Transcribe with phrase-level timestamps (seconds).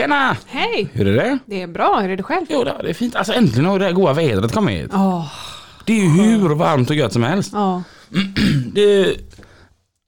[0.00, 0.36] Tjena!
[0.46, 0.88] Hej!
[0.92, 1.38] Hur är det?
[1.46, 2.46] Det är bra, hur är det själv?
[2.50, 3.16] Jo, det är fint.
[3.16, 4.90] Alltså äntligen har det här goda vädret kommit.
[4.94, 5.26] Åh,
[5.84, 7.50] Det är ju hur varmt och gött som helst.
[7.54, 7.82] ja.
[8.74, 9.16] Det,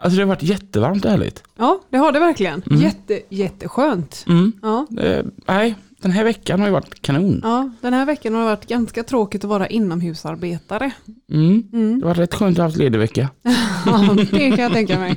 [0.02, 1.42] alltså det har varit jättevarmt och härligt.
[1.58, 2.62] Ja, det har det verkligen.
[2.70, 4.24] Jätte, jätteskönt.
[4.28, 4.52] Mm.
[4.62, 4.86] Ja.
[4.90, 7.40] Det, nej, den här veckan har ju varit kanon.
[7.42, 10.90] ja, den här veckan har det varit ganska tråkigt att vara inomhusarbetare.
[11.32, 11.62] Mm.
[11.72, 12.00] Mm.
[12.00, 13.28] Det har varit rätt skönt att ha haft ledig vecka.
[13.86, 15.16] Ja, det kan jag tänka mig.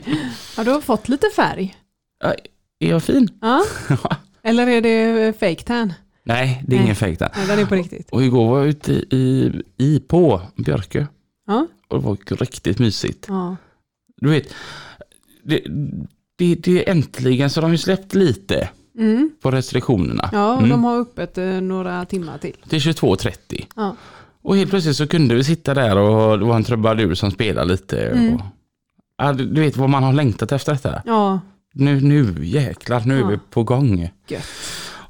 [0.58, 1.76] Ja, du har fått lite färg.
[2.24, 2.34] Ja,
[2.80, 3.30] Är jag fin?
[3.42, 3.64] Ja.
[4.46, 5.93] Eller är det fake tan?
[6.24, 6.84] Nej, det är Nej.
[6.85, 7.32] ingen fejk där.
[7.38, 8.10] Nej, den är på riktigt.
[8.12, 11.05] Och igår var jag ute i, i på Björkö.
[11.48, 13.26] Ja, Och det var riktigt mysigt.
[13.29, 13.55] ja.
[14.18, 14.54] Du vet,
[15.43, 15.62] det,
[16.37, 19.32] det, det är äntligen så de har ju släppt lite Mm.
[19.41, 20.29] på restriktionerna.
[20.34, 20.70] ja och Mm.
[20.70, 22.55] de har öppet eh, några timmar till.
[22.70, 23.65] Till 22.30.
[23.76, 23.96] Ja.
[24.41, 27.71] Och helt plötsligt så kunde vi sitta där och det var en trubadur som spelade
[27.71, 28.07] lite.
[28.09, 28.35] Mm.
[28.35, 28.41] Och,
[29.18, 31.02] ja, du vet vad man har längtat efter detta.
[31.05, 31.40] Ja,
[31.77, 33.26] Nu, nu jäklar, nu Ja.
[33.26, 34.09] är vi på gång.
[34.27, 34.43] Gött.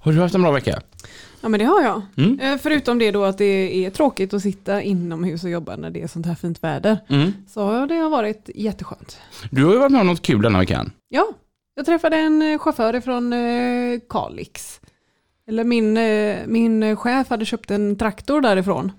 [0.01, 0.81] Har du haft en bra vecka?
[1.41, 2.01] ja men det har jag.
[2.17, 2.39] Mm.
[2.39, 6.01] Eh, Förutom det då att det är tråkigt att sitta inomhus och jobba när det
[6.01, 6.97] är sånt här fint väder.
[7.09, 7.33] Mm.
[7.47, 9.17] Så det har varit jätteskönt.
[9.51, 10.91] Du har ju varit med om något kul denna veckan.
[11.09, 11.27] Ja,
[11.75, 13.33] jag träffade en eh, chaufför från
[14.09, 14.79] Kalix.
[15.47, 18.91] Eller min, eh, min chef hade köpt en traktor därifrån.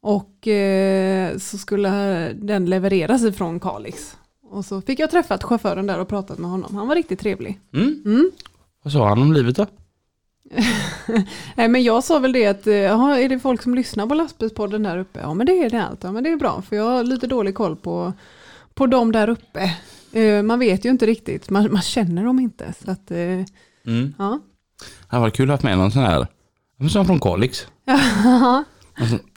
[0.00, 1.88] Och eh, så skulle
[2.32, 4.16] den levereras ifrån Kalix.
[4.52, 6.76] Och så fick jag träffat chauffören där och pratat med honom.
[6.76, 7.60] Han var riktigt trevlig.
[7.74, 8.02] Mm.
[8.04, 8.30] Mm.
[8.82, 9.66] Vad sa han om livet då?
[11.54, 14.14] Nej, men jag sa väl det att, eh, jaha, är det folk som lyssnar på
[14.14, 15.20] lastbilspodden där uppe?
[15.20, 16.04] Ja men det är det allt.
[16.04, 18.12] Ja men det är bra, för jag har lite dålig koll på,
[18.74, 19.76] på dem där uppe.
[20.12, 22.74] Eh, man vet ju inte riktigt, man, man känner dem inte.
[22.84, 23.18] Så att, eh,
[23.86, 24.14] Mm.
[24.18, 24.40] ja.
[25.10, 26.26] Det var kul att ha med någon sån här,
[26.90, 27.66] som från Kalix.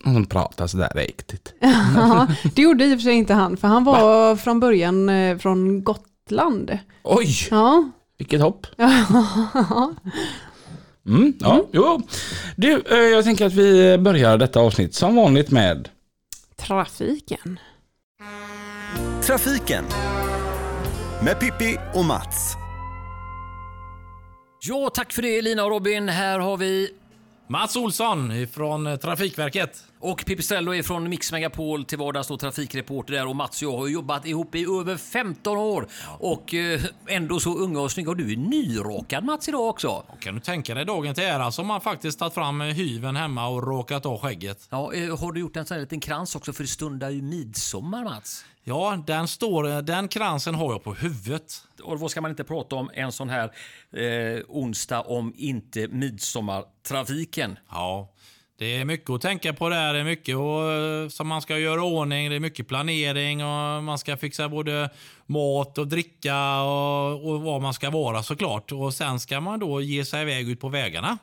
[0.04, 1.54] Någon som, pratar sådär riktigt.
[1.96, 5.38] ja, det gjorde i och för sig inte han, för han var från början eh,
[5.38, 6.78] från Gotland.
[7.04, 8.68] Oj, Ja, vilket hopp.
[8.78, 9.94] ja.
[11.08, 12.02] Mm, ja, jo.
[12.56, 15.90] Du, eh, jag tänker att vi börjar detta avsnitt som vanligt med
[16.56, 17.60] trafiken.
[19.24, 19.86] Trafiken
[21.24, 22.56] med Pippi och Mats.
[24.62, 26.10] Ja, tack för det Lina och Robin.
[26.10, 26.90] Här har vi
[27.48, 33.28] Mats Olsson från Trafikverket och Pipistrello är från Mix Megapol till vardags och trafikreporter där
[33.28, 35.88] och Mats och jag har jobbat ihop i över 15 år
[36.20, 38.10] och eh, ändå så unga och snygga.
[38.10, 40.04] Och du är nyrakad Mats idag också.
[40.20, 43.48] Kan du tänka dig dagen till ära som man faktiskt tagit fram eh, hyven hemma
[43.48, 44.68] och råkat av skägget.
[44.70, 47.22] Ja, eh, har du gjort en sån här liten krans också för det stundar ju
[47.22, 48.46] midsommar Mats?
[48.64, 51.62] Ja, den, står, den kransen har jag på huvudet.
[51.84, 53.52] Och vad ska man inte prata om en sån här
[53.92, 57.60] eh, onsdag om inte midsommartrafiken?
[57.70, 58.15] Ja,
[58.58, 59.94] det är mycket att tänka på där.
[59.94, 62.30] Det är mycket och, eh, som man ska göra i ordning.
[62.30, 64.90] Det är mycket planering och man ska fixa både
[65.26, 68.72] mat och dricka och, och var man ska vara såklart.
[68.72, 71.18] Och sen ska man då ge sig iväg ut på vägarna.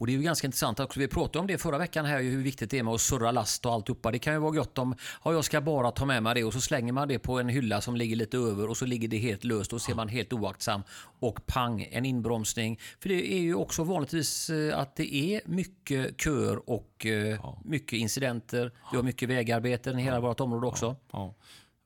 [0.00, 1.00] Och det är ju ganska intressant också.
[1.00, 3.66] Vi pratade om det förra veckan här, hur viktigt det är med att surra last
[3.66, 4.10] och alltihopa.
[4.10, 4.94] Det kan ju vara gott om,
[5.24, 7.48] ja jag ska bara ta med mig det och så slänger man det på en
[7.48, 10.08] hylla som ligger lite över och så ligger det helt löst och så är man
[10.08, 10.82] helt oaktsam
[11.20, 12.78] och pang, en inbromsning.
[13.00, 17.98] För det är ju också vanligtvis eh, att det är mycket köer och eh, mycket
[17.98, 18.72] incidenter.
[18.90, 20.96] Vi har mycket vägarbeten i hela vårt område också.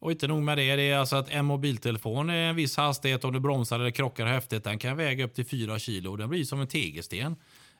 [0.00, 3.24] Och inte nog med det, det är alltså att en mobiltelefon är en viss hastighet
[3.24, 4.64] om du bromsar eller krockar häftigt.
[4.64, 6.16] Den kan väga upp till 4 kilo.
[6.16, 7.36] Den blir som en tegelsten.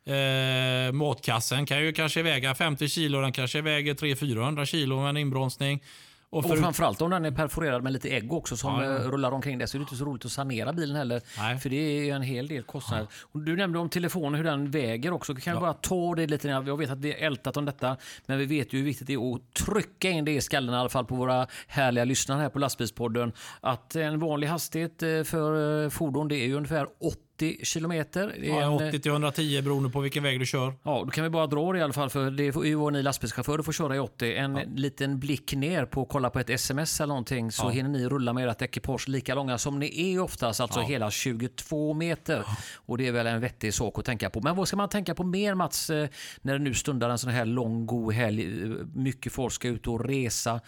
[0.07, 3.21] Eh, matkassen kan ju kanske väga 50 kilo.
[3.21, 5.83] Den kanske väger 300-400 kilo med en inbromsning.
[6.31, 8.97] Och Och för, framförallt om den är perforerad med lite ägg också som Ja, ja.
[8.99, 11.23] eh, rullar omkring där så är det inte så roligt att sanera bilen heller.
[11.39, 11.59] Nej.
[11.59, 13.07] För det är ju en hel del kostnader.
[13.33, 15.35] Och du nämnde om telefonen, hur den väger också.
[15.35, 16.49] Kan jag bara ta det lite?
[16.49, 17.97] Jag vet att vi har ältat om detta,
[18.27, 20.79] men vi vet ju hur viktigt det är att trycka in det i skallen i
[20.79, 23.33] alla fall på våra härliga lyssnare här på lastbilspodden.
[23.61, 28.35] Att en vanlig hastighet eh, för eh, fordon det är ju ungefär 80 80 kilometer.
[28.43, 30.75] Ja, en, 80 till 110 beroende på vilken väg du kör.
[30.83, 32.93] Ja, då kan vi bara dra det i alla fall för det är ju vad
[32.93, 34.35] ni lastbilschaufförer får köra i 80.
[34.37, 37.69] En liten blick ner på kolla på ett sms eller någonting så Ja.
[37.69, 40.87] hinner ni rulla med ert ekipage lika långa som ni är oftast, alltså Ja.
[40.87, 42.45] hela 22 meter.
[42.77, 44.41] Och det är väl en vettig sak att tänka på.
[44.41, 46.09] Men vad ska man tänka på mer Mats, eh,
[46.43, 49.87] när det nu stundar en sån här lång god helg, eh, mycket folk ska ut
[49.87, 50.61] och resa.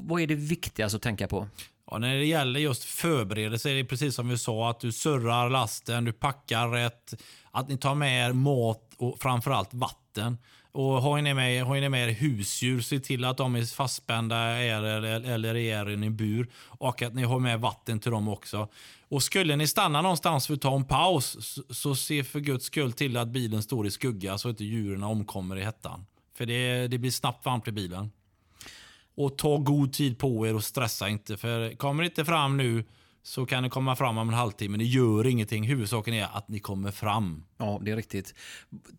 [0.00, 1.46] Vad är det viktigaste att tänka på?
[1.90, 5.50] Ja, när det gäller just förberedelse är det precis som vi sa, att du surrar
[5.50, 7.14] lasten, du packar rätt,
[7.50, 10.38] att ni tar med er mat och framförallt vatten.
[10.72, 14.62] Och har ni med, har ni med er husdjur, se till att de är fastspända
[14.62, 16.50] er, eller, eller är i en bur.
[16.58, 18.68] Och att ni har med vatten till dem också.
[19.08, 22.64] Och skulle ni stanna någonstans för att ta en paus, så, så se för guds
[22.64, 26.06] skull till att bilen står i skugga så att inte djuren omkommer i hettan.
[26.36, 28.10] För det, det blir snabbt varmt i bilen.
[29.18, 31.36] Och ta god tid på er och stressa inte.
[31.36, 32.84] För kommer det inte fram nu
[33.22, 34.78] så kan ni komma fram om en halvtimme.
[34.78, 35.64] Det gör ingenting.
[35.64, 37.44] Huvudsaken är att ni kommer fram.
[37.60, 38.34] Ja, det är riktigt.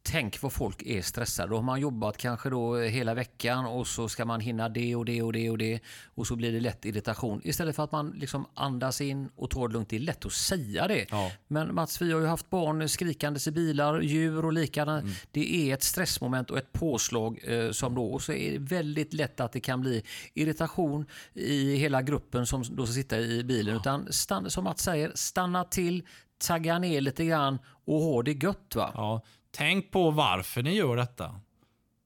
[0.04, 1.50] Tänk vad folk är stressade.
[1.50, 5.06] Då har man jobbat kanske då hela veckan och så ska man hinna det och
[5.06, 5.80] det och det och det.
[6.16, 7.42] Och så blir det lätt irritation.
[7.44, 9.90] Istället för att man liksom andas in och tar det lugnt.
[9.90, 11.06] Det är lätt att säga det.
[11.10, 11.32] Ja.
[11.48, 14.94] Men Mats, vi har ju haft barn skrikandes i bilar, djur och liknande.
[14.94, 15.12] Mm.
[15.32, 18.06] Det är ett stressmoment och ett påslag eh, som då.
[18.06, 20.04] Och så är det väldigt lätt att det kan bli
[20.34, 23.76] irritation i hela gruppen som då ska sitta i bilen.
[23.76, 26.04] Utan stanna, som Mats säger, stanna till,
[26.40, 28.76] tagga ner lite grann och ha det gött.
[28.76, 28.92] Va?
[28.96, 29.22] Ja,
[29.52, 31.40] tänk på varför ni gör detta.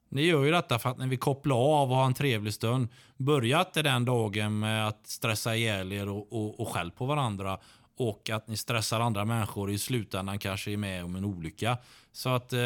[0.10, 2.88] Ni gör ju detta för att ni vill koppla av och ha en trevlig stund.
[3.18, 7.60] Börja inte den dagen med att stressa ihjäl er och, och, och skäll på varandra.
[7.98, 11.78] Och att ni stressar andra människor i slutändan kanske är med om en olycka.
[12.12, 12.60] Så att eh,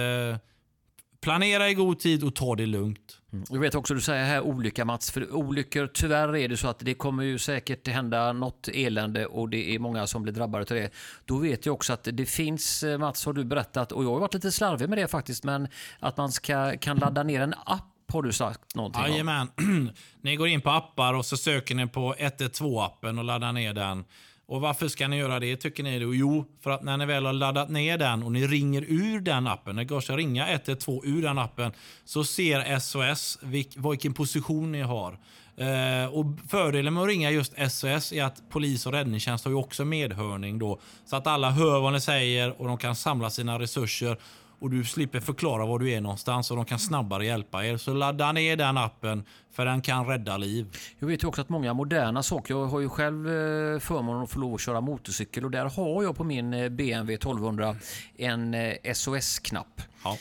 [1.21, 3.17] planera i god tid och ta det lugnt.
[3.49, 6.79] Jag vet också du säger här olycka Mats, för olyckor tyvärr är det så att
[6.79, 10.81] det kommer ju säkert hända något elände och det är många som blir drabbade av
[10.81, 10.93] det.
[11.25, 14.19] Då vet jag också att det finns, eh, Mats har du berättat, och jag har
[14.19, 15.67] varit lite slarvig med det faktiskt, men
[15.99, 19.01] att man ska, kan ladda ner en app har du sagt någonting.
[19.01, 19.47] Jajamän.
[20.21, 24.05] ni går in på appar och så söker ni på 112-appen och laddar ner den.
[24.47, 25.99] Och Varför ska ni göra det tycker ni?
[25.99, 26.15] Då?
[26.15, 29.47] Jo, för att när ni väl har laddat ner den och ni ringer ur den
[29.47, 31.71] appen, det går att ringa 112 ur den appen,
[32.05, 35.17] så ser SOS vilk, vilken position ni har.
[35.57, 39.57] Eh, och Fördelen med att ringa just SOS är att polis och räddningstjänst har ju
[39.57, 40.79] också medhörning då.
[41.05, 44.17] Så att alla hör vad ni säger och de kan samla sina resurser
[44.59, 47.77] och du slipper förklara var du är någonstans och de kan snabbare hjälpa er.
[47.77, 50.77] Så ladda ner den appen för den kan rädda liv.
[50.99, 54.31] Jag vet ju också att många moderna saker, jag har ju själv eh, förmånen att
[54.31, 57.75] få lov att köra motorcykel och där har jag på min eh, BMW 1200
[58.17, 59.81] en eh, SOS-knapp.
[60.03, 60.17] Ja.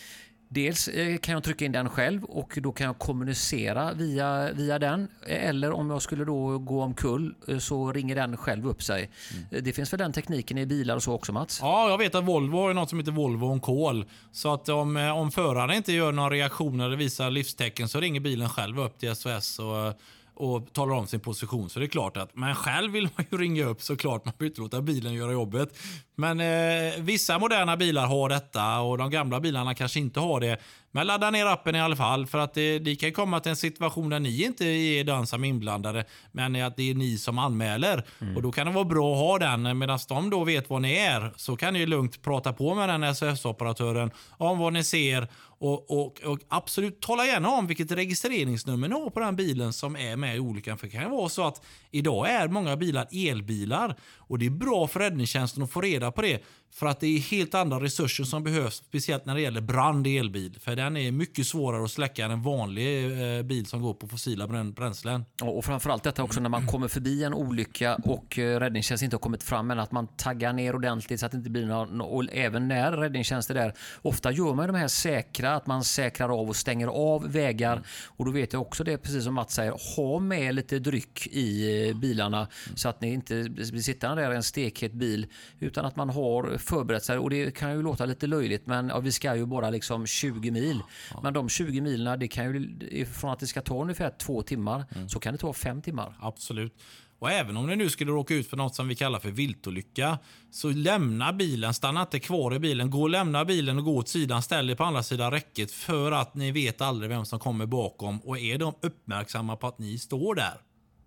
[0.56, 4.78] Dels eh, kan jag trycka in den själv och då kan jag kommunicera via, via
[4.78, 5.08] den.
[5.26, 9.10] Eller om jag skulle då gå omkull eh, så ringer den själv upp sig.
[9.50, 11.58] Eh, Det finns väl den tekniken i bilar och så också Mats?
[11.62, 14.04] Ja, jag vet att Volvo har något som heter Volvo on call.
[14.32, 18.20] Så att om, eh, om föraren inte gör någon reaktion eller visar livstecken så ringer
[18.20, 19.94] bilen själv upp till SOS och,
[20.34, 21.70] och talar om sin position.
[21.70, 24.24] Så det är klart att, men själv vill man ju ringa upp såklart.
[24.24, 25.78] Man behöver inte låta bilen göra jobbet.
[26.18, 30.60] Men eh, vissa moderna bilar har detta och de gamla bilarna kanske inte har det.
[30.90, 33.56] Men ladda ner appen i alla fall för att det, det kan komma till en
[33.56, 37.38] situation där ni inte är den som är inblandade men att det är ni som
[37.38, 38.04] anmäler.
[38.36, 40.96] Och Då kan det vara bra att ha den medan de då vet vad ni
[40.96, 41.32] är.
[41.36, 45.28] Så kan ni lugnt prata på med den SOS-operatören om vad ni ser
[45.58, 49.96] och, och, och absolut tala gärna om vilket registreringsnummer ni har på den bilen som
[49.96, 50.78] är med i olyckan.
[50.78, 54.86] För det kan vara så att idag är många bilar elbilar och det är bra
[54.86, 56.42] för räddningstjänsten att få reda på det.
[56.70, 60.18] För att det är helt andra resurser som behövs, speciellt när det gäller brand i
[60.18, 60.58] elbil.
[60.60, 63.04] För den är mycket svårare att släcka än en vanlig
[63.36, 65.24] eh, bil som går på fossila brän- bränslen.
[65.42, 69.20] Och framförallt detta också när man kommer förbi en olycka och eh, räddningstjänst inte har
[69.20, 72.24] kommit fram men att man taggar ner ordentligt så att det inte blir någon, och
[72.32, 73.72] även när räddningstjänst är där.
[74.02, 78.24] Ofta gör man de här säkra, att man säkrar av och stänger av vägar och
[78.24, 81.96] då vet jag också det, precis som Mats säger, ha med lite dryck i eh,
[81.96, 85.26] bilarna så att ni inte blir sittande där i en stekhet bil
[85.58, 89.00] utan att man har förberett sig och det kan ju låta lite löjligt men ja,
[89.00, 90.80] vi ska ju bara liksom 20 mil.
[91.22, 94.84] Men de 20 milen, det kan ju, från att det ska ta ungefär två timmar
[95.08, 96.14] så kan det ta fem timmar.
[96.20, 96.74] Absolut.
[97.18, 100.18] Och även om ni nu skulle råka ut för något som vi kallar för viltolycka,
[100.50, 102.90] så lämna bilen, stanna inte kvar i bilen.
[102.90, 106.12] Gå och lämna bilen och gå åt sidan, ställ er på andra sidan räcket för
[106.12, 109.98] att ni vet aldrig vem som kommer bakom och är de uppmärksamma på att ni
[109.98, 110.60] står där.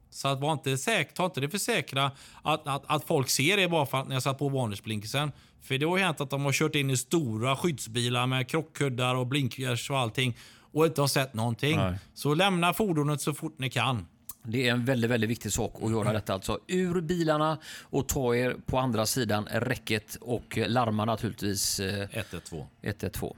[0.09, 2.11] Så att var inte säker, ta inte det för säkra
[2.41, 5.31] att, att, att folk ser er bara för att ni har satt på varningsblinkersen.
[5.61, 9.15] För det har ju hänt att de har kört in i stora skyddsbilar med krockkuddar
[9.15, 10.37] och blinkers och allting
[10.71, 11.77] och inte har sett någonting.
[11.77, 11.99] Nej.
[12.13, 14.05] Så lämna fordonet så fort ni kan.
[14.43, 16.33] Det är en väldigt, väldigt viktig sak att göra detta.
[16.33, 22.63] Alltså ur bilarna och ta er på andra sidan räcket och larma naturligtvis eh, 112.
[22.81, 23.33] 112.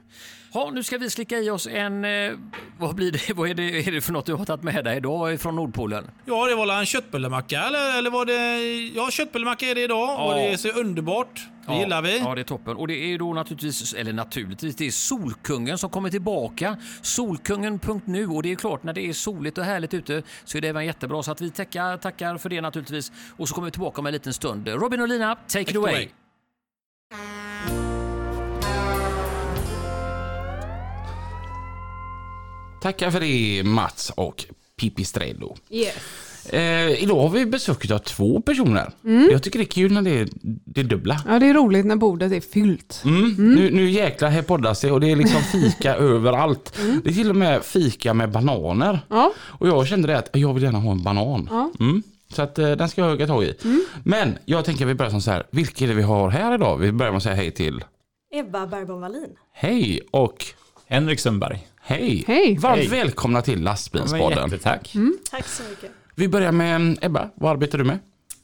[0.54, 2.04] Ja, nu ska vi slicka i oss en...
[2.04, 2.32] Eh,
[2.78, 3.34] vad blir det?
[3.36, 6.10] Vad är det, är det för något du har tagit med dig idag från Nordpolen?
[6.24, 8.60] Ja, det var en köttbullemacka eller, eller var det...
[8.96, 11.48] Ja, köttbullemacka är det idag och det ser underbart.
[11.66, 12.18] Det gillar vi.
[12.18, 12.76] Ja, det är toppen.
[12.76, 16.76] Och det är då naturligtvis, eller naturligtvis, det är Solkungen som kommer tillbaka.
[17.02, 20.68] Solkungen.nu och det är klart när det är soligt och härligt ute så är det
[20.68, 21.22] även jättebra.
[21.22, 23.12] Så att vi tackar, tackar för det naturligtvis.
[23.36, 24.68] Och så kommer vi tillbaka om en liten stund.
[24.68, 25.94] Robin och Lina, take, it away.
[25.94, 27.81] away.
[32.82, 34.44] Tackar för det Mats och
[34.80, 35.56] Pipistrello.
[35.70, 35.94] Yes.
[36.48, 38.92] Eh, idag har vi besök av två personer.
[39.30, 40.28] Jag tycker det är kul när det är
[40.64, 41.22] det dubbla.
[41.28, 43.02] Ja, det är roligt när bordet är fyllt.
[43.04, 43.54] Mm.
[43.54, 46.78] Nu, nu jäklar här poddas det och det är liksom fika överallt.
[47.04, 49.00] Det är till och med fika med bananer.
[49.08, 49.32] Ja.
[49.40, 51.48] Och jag kände det att jag vill gärna ha en banan.
[51.50, 51.70] Ja.
[51.80, 52.02] Mm.
[52.34, 53.54] Så att eh, den ska jag hugga tag i.
[54.04, 55.46] Men jag tänker att vi börjar som så här.
[55.50, 56.76] Vilka är det vi har här idag?
[56.78, 57.84] Vi börjar med att säga hej till.
[58.34, 59.30] Ebba Bergbom Wallin.
[59.52, 60.44] Hej och
[60.86, 61.66] Henrik Sundberg.
[61.82, 62.24] Hej.
[62.26, 62.58] Hej.
[62.58, 62.88] Varmt Hej.
[62.88, 64.50] välkomna till Lastbilspodden.
[64.50, 64.94] Jättetack.
[65.30, 65.90] Tack så mycket.
[66.14, 67.30] Vi börjar med mm, Ebba.
[67.34, 67.98] Vad arbetar du med?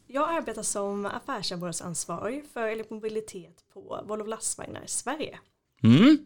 [0.06, 5.38] Jag arbetar som affärsområdesansvarig för elektromobilitet på Volvo Lastvagnar Sverige.
[5.82, 6.18] Mm.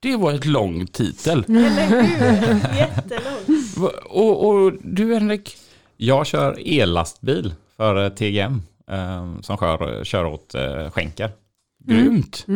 [0.00, 1.44] Det var ett lång titel.
[1.48, 2.76] Eller hur?
[2.76, 3.94] Jättelångt.
[4.04, 5.56] Och, och du Henrik?
[5.96, 11.30] Jag kör ellastbil för eh, TGM eh, som kör, kör åt eh, skänker.
[11.84, 12.46] Grymt.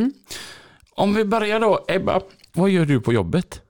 [0.95, 2.21] Om vi börjar då, Ebba,
[2.53, 3.61] vad gör du på jobbet?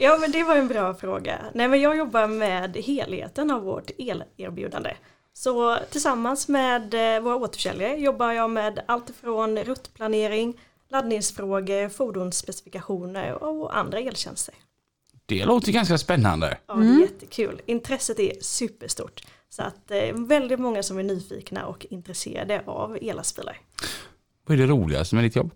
[0.00, 1.38] Ja men det var en bra fråga.
[1.54, 4.94] Nej men jag jobbar med helheten av vårt elerbjudande.
[5.32, 13.78] Så tillsammans med eh, våra återförsäljare jobbar jag med allt från ruttplanering, laddningsfrågor, fordonsspecifikationer och
[13.78, 14.54] andra eltjänster.
[15.26, 16.58] Det låter ganska spännande.
[16.66, 17.60] Ja, det är jättekul.
[17.66, 19.22] Intresset är superstort.
[19.48, 23.60] Så att eh, väldigt många som är nyfikna och intresserade av elastbilar.
[24.46, 25.50] Vad är det roligaste med ditt jobb?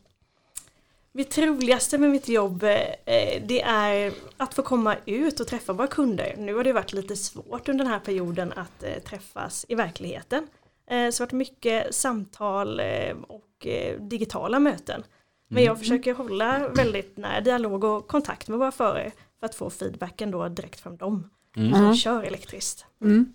[1.15, 5.87] Mitt roligaste med mitt jobb eh, det är att få komma ut och träffa våra
[5.87, 6.35] kunder.
[6.39, 10.47] Nu har det varit lite svårt under den här perioden att eh, träffas i verkligheten.
[10.91, 12.81] Eh, Så det har varit mycket samtal
[13.29, 13.67] och
[13.99, 15.03] digitala möten.
[15.49, 19.71] Men jag försöker hålla väldigt nära dialog och kontakt med våra förare för att få
[19.71, 22.85] feedbacken då direkt från dem som kör elektriskt.
[23.03, 23.33] Mm.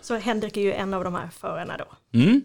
[0.00, 2.18] Så Henrik är ju en av de här förarna då.
[2.18, 2.42] Mm.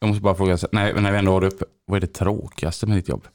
[0.00, 2.12] Jag måste bara fråga, så- när, när vi ändå har det uppe, vad är det
[2.12, 3.26] tråkigaste med ditt jobb?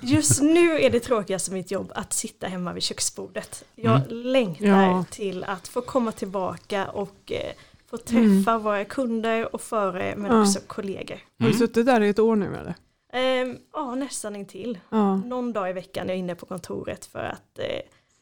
[0.00, 3.64] Just nu är det tråkigaste mitt jobb att sitta hemma vid köksbordet.
[3.74, 5.04] Jag längtar Ja.
[5.10, 7.52] till att få komma tillbaka och eh,
[7.90, 10.42] få träffa våra kunder och förare men Ja.
[10.42, 11.18] också kollegor.
[11.40, 12.74] Har du suttit där i ett år nu eller?
[13.12, 14.78] Ehm, ja, nästan intill.
[14.90, 15.16] Ja.
[15.16, 17.64] Någon dag i veckan är jag inne på kontoret för att eh,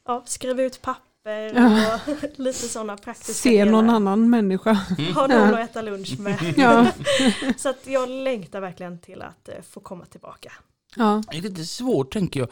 [0.06, 1.06] ja, skriva ut papper
[1.54, 2.00] Ja.
[2.06, 3.94] och lite sådana praktiska Se någon delar.
[3.96, 4.72] annan människa.
[5.14, 6.54] Ha någon att äta lunch med.
[6.56, 6.86] Ja.
[7.56, 10.52] Så att jag längtar verkligen till att eh, få komma tillbaka.
[10.96, 11.22] Ja.
[11.32, 12.48] Är det inte svårt tänker jag,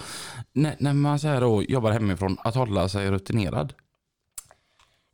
[0.53, 3.73] när, när man så här då jobbar hemifrån, att hålla sig rutinerad?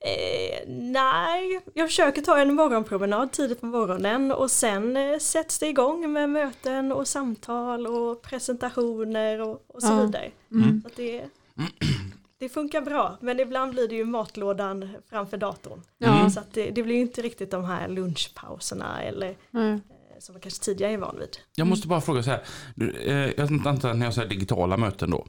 [0.01, 5.67] Eh, nej, jag försöker ta en morgonpromenad tidigt på morgonen och sen eh, sätts det
[5.69, 10.01] igång med möten och samtal och presentationer och, och så Ja.
[10.03, 10.31] vidare.
[10.53, 10.83] Mm.
[10.83, 11.25] Så att det,
[12.39, 15.83] det funkar bra, men ibland blir det ju matlådan framför datorn.
[15.99, 16.31] Ja.
[16.31, 19.81] Så att det, det blir ju inte riktigt de här lunchpauserna eller Nej.
[20.25, 21.37] Som man kanske tidigare är van vid.
[21.57, 22.43] Jag måste bara fråga så här,
[22.75, 25.27] du, eh, jag antar att när jag säger digitala möten då,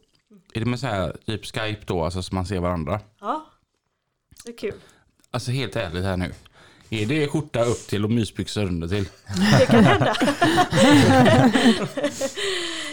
[0.53, 2.99] är det med så här typ Skype då, alltså så man ser varandra?
[3.21, 3.45] Ja,
[4.45, 4.73] det är kul.
[5.31, 6.31] Alltså helt ärligt här nu,
[6.89, 9.09] är det skjorta upp till och mysbyxor under till?
[9.59, 10.15] Det kan hända.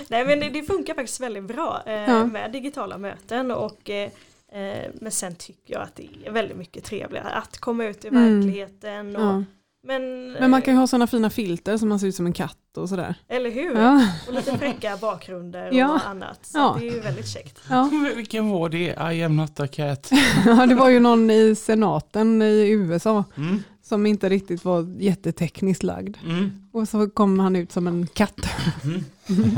[0.08, 2.26] Nej men det, det funkar faktiskt väldigt bra eh, Ja.
[2.26, 4.10] med digitala möten och eh,
[4.52, 8.08] eh, men sen tycker jag att det är väldigt mycket trevligare att komma ut i
[8.08, 8.40] Mm.
[8.40, 9.16] verkligen.
[9.16, 9.44] Och, Ja.
[9.84, 12.26] Men, Men man kan eh, ju ha sådana fina filter som man ser ut som
[12.26, 13.14] en katt och sådär.
[13.28, 13.74] Eller hur?
[13.80, 14.06] Ja.
[14.28, 16.00] Och lite fräcka bakgrunder och Ja.
[16.06, 16.38] annat.
[16.46, 16.76] Så Ja.
[16.80, 17.58] det är ju väldigt käckt.
[17.70, 17.90] Ja.
[18.16, 19.14] Vilken var det?
[19.14, 20.10] I am not a cat.
[20.46, 23.62] ja, det var ju någon i senaten i USA Mm.
[23.82, 26.16] Som inte riktigt var jättetekniskt lagd.
[26.24, 26.50] Mm.
[26.72, 28.40] Och så kom han ut som en katt.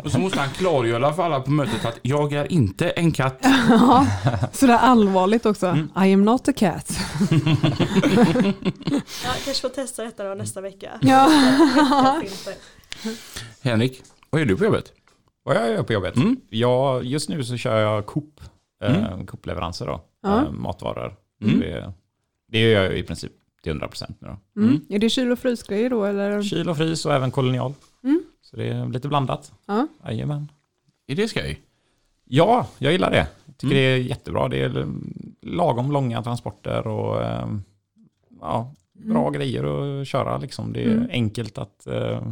[0.04, 3.38] Och så måste han klargöra för alla på mötet att jag är inte en katt.
[3.69, 4.07] Ja,
[4.52, 5.78] sådär allvarligt också.
[6.04, 6.99] I am not a cat.
[9.25, 10.90] Ja, kanske får testa detta då nästa vecka.
[11.02, 11.31] Ja.
[13.62, 14.93] Henrik, vad gör du på jobbet?
[15.43, 16.16] Vad jag gör på jobbet?
[16.16, 16.37] Mm.
[16.49, 18.40] Ja, just nu så kör jag Coop.
[18.85, 20.00] Eh, Coop-leveranser då.
[20.23, 20.43] Ja.
[20.43, 21.14] Eh, matvaror.
[21.43, 21.61] Mm.
[21.61, 21.93] Det,
[22.49, 23.33] det gör jag i princip
[23.64, 24.61] till 100% nu då.
[24.62, 24.80] Mm.
[24.88, 26.42] Är det kyl och frysgrejer då eller?
[26.42, 27.75] Kyl och frys och även kolonial.
[28.04, 28.23] Mm.
[28.42, 29.52] Så det är lite blandat.
[29.66, 29.87] Ja.
[30.04, 30.49] Jajamän.
[31.06, 31.61] Är det skoj?
[32.25, 33.26] Ja, jag gillar det.
[33.47, 33.85] Jag tycker Mm.
[33.85, 34.49] det är jättebra.
[34.49, 34.87] Det är
[35.42, 37.49] lagom långa transporter och eh,
[38.40, 39.64] ja, bra grejer
[40.00, 40.38] att köra.
[40.38, 40.73] Liksom.
[40.73, 41.09] Det är Mm.
[41.11, 42.23] enkelt att eh,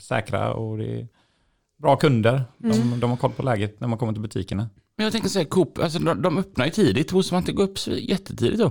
[0.00, 1.08] säkra och det är
[1.76, 2.42] bra kunder.
[2.58, 3.00] De, Mm.
[3.00, 4.68] de har koll på läget när man kommer till butikerna.
[4.96, 7.62] Men jag tänker säga Coop, alltså de, de öppnar ju tidigt, måste man inte gå
[7.62, 8.70] upp så jättetidigt då?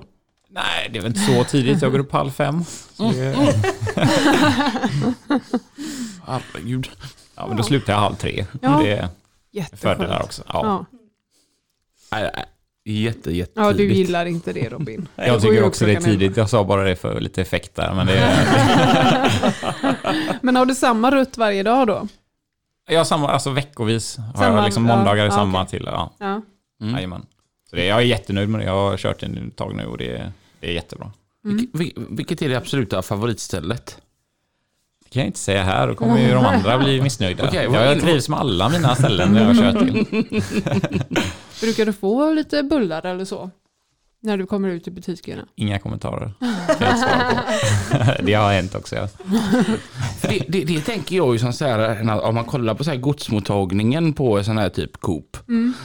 [0.50, 1.82] Nej, det är väl inte så tidigt.
[1.82, 2.64] Jag går upp halv fem.
[2.98, 3.36] Det,
[6.26, 6.90] Herregud.
[7.36, 8.46] ja, men då slutar jag halv tre.
[8.62, 8.80] Ja.
[8.84, 9.10] Det
[9.60, 10.44] är fördelar också.
[10.48, 10.86] Ja.
[12.12, 12.30] Ja.
[12.86, 15.08] Jätte, jätte ja, du gillar inte det Robin.
[15.16, 16.38] Jag tycker också det är tidigt.
[16.38, 17.94] Jag sa bara det för lite effekt där.
[17.94, 18.48] Men det är,
[20.42, 22.08] Men har du samma rutt varje dag då?
[22.90, 25.70] jag har samma, alltså veckovis har Samma- jag liksom ja, måndagar är ja, samma okej.
[25.80, 25.90] till.
[25.92, 26.42] Ja, Ja.
[26.82, 26.94] Mm.
[26.96, 27.26] jajamän.
[27.70, 28.66] Så det, jag är jättenöjd med det.
[28.66, 31.12] Jag har kört en tag nu och det, det är jättebra.
[31.74, 33.98] Vil- Vilket är det absoluta favoritstället?
[35.04, 37.48] Det kan jag inte säga här, då kommer ju de andra bli missnöjda.
[37.48, 40.06] Okej, vad jag in- trivs med alla mina ställen jag har kört till.
[41.62, 43.50] Brukar du få lite bullar eller så?
[44.20, 45.46] När du kommer ut i butikerna?
[45.56, 46.34] Inga kommentarer.
[46.80, 48.96] Jag det har hänt också.
[48.96, 49.08] Ja.
[50.22, 52.90] Det, det, det tänker jag ju som så här, när- om man kollar på så
[52.92, 55.27] här godsmottagningen på en sån här typ Coop.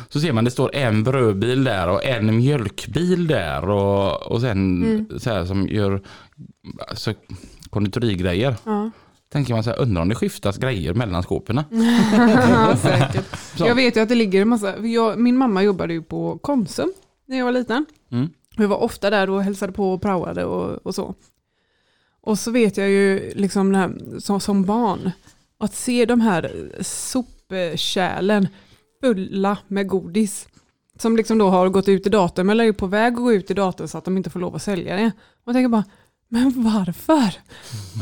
[0.08, 5.08] Så ser man det står en brödbil där och en mjölkbil där och, och sen
[5.18, 6.02] så här som gör
[6.88, 7.14] alltså,
[7.70, 8.56] konditorigrejer.
[8.64, 8.90] Ja.
[9.32, 11.60] Tänker man så här, undrar om det skiftas grejer mellan skåpen.
[12.12, 12.76] Ja.
[13.66, 16.92] Jag vet ju att det ligger en massa, jag, min mamma jobbade ju på Konsum
[17.26, 17.86] när jag var liten.
[18.10, 18.28] Mm.
[18.56, 21.14] Vi var ofta där och hälsade på och praoade och, och så.
[22.20, 25.10] Och så vet jag ju liksom här, som, som barn,
[25.58, 28.48] att se de här sopkärlen
[29.02, 30.48] fulla med godis.
[30.98, 33.50] Som liksom då har gått ut i datum eller är på väg att gå ut
[33.50, 35.06] i datum så att de inte får lov att sälja det.
[35.06, 35.84] Och jag tänker bara,
[36.28, 37.34] men varför?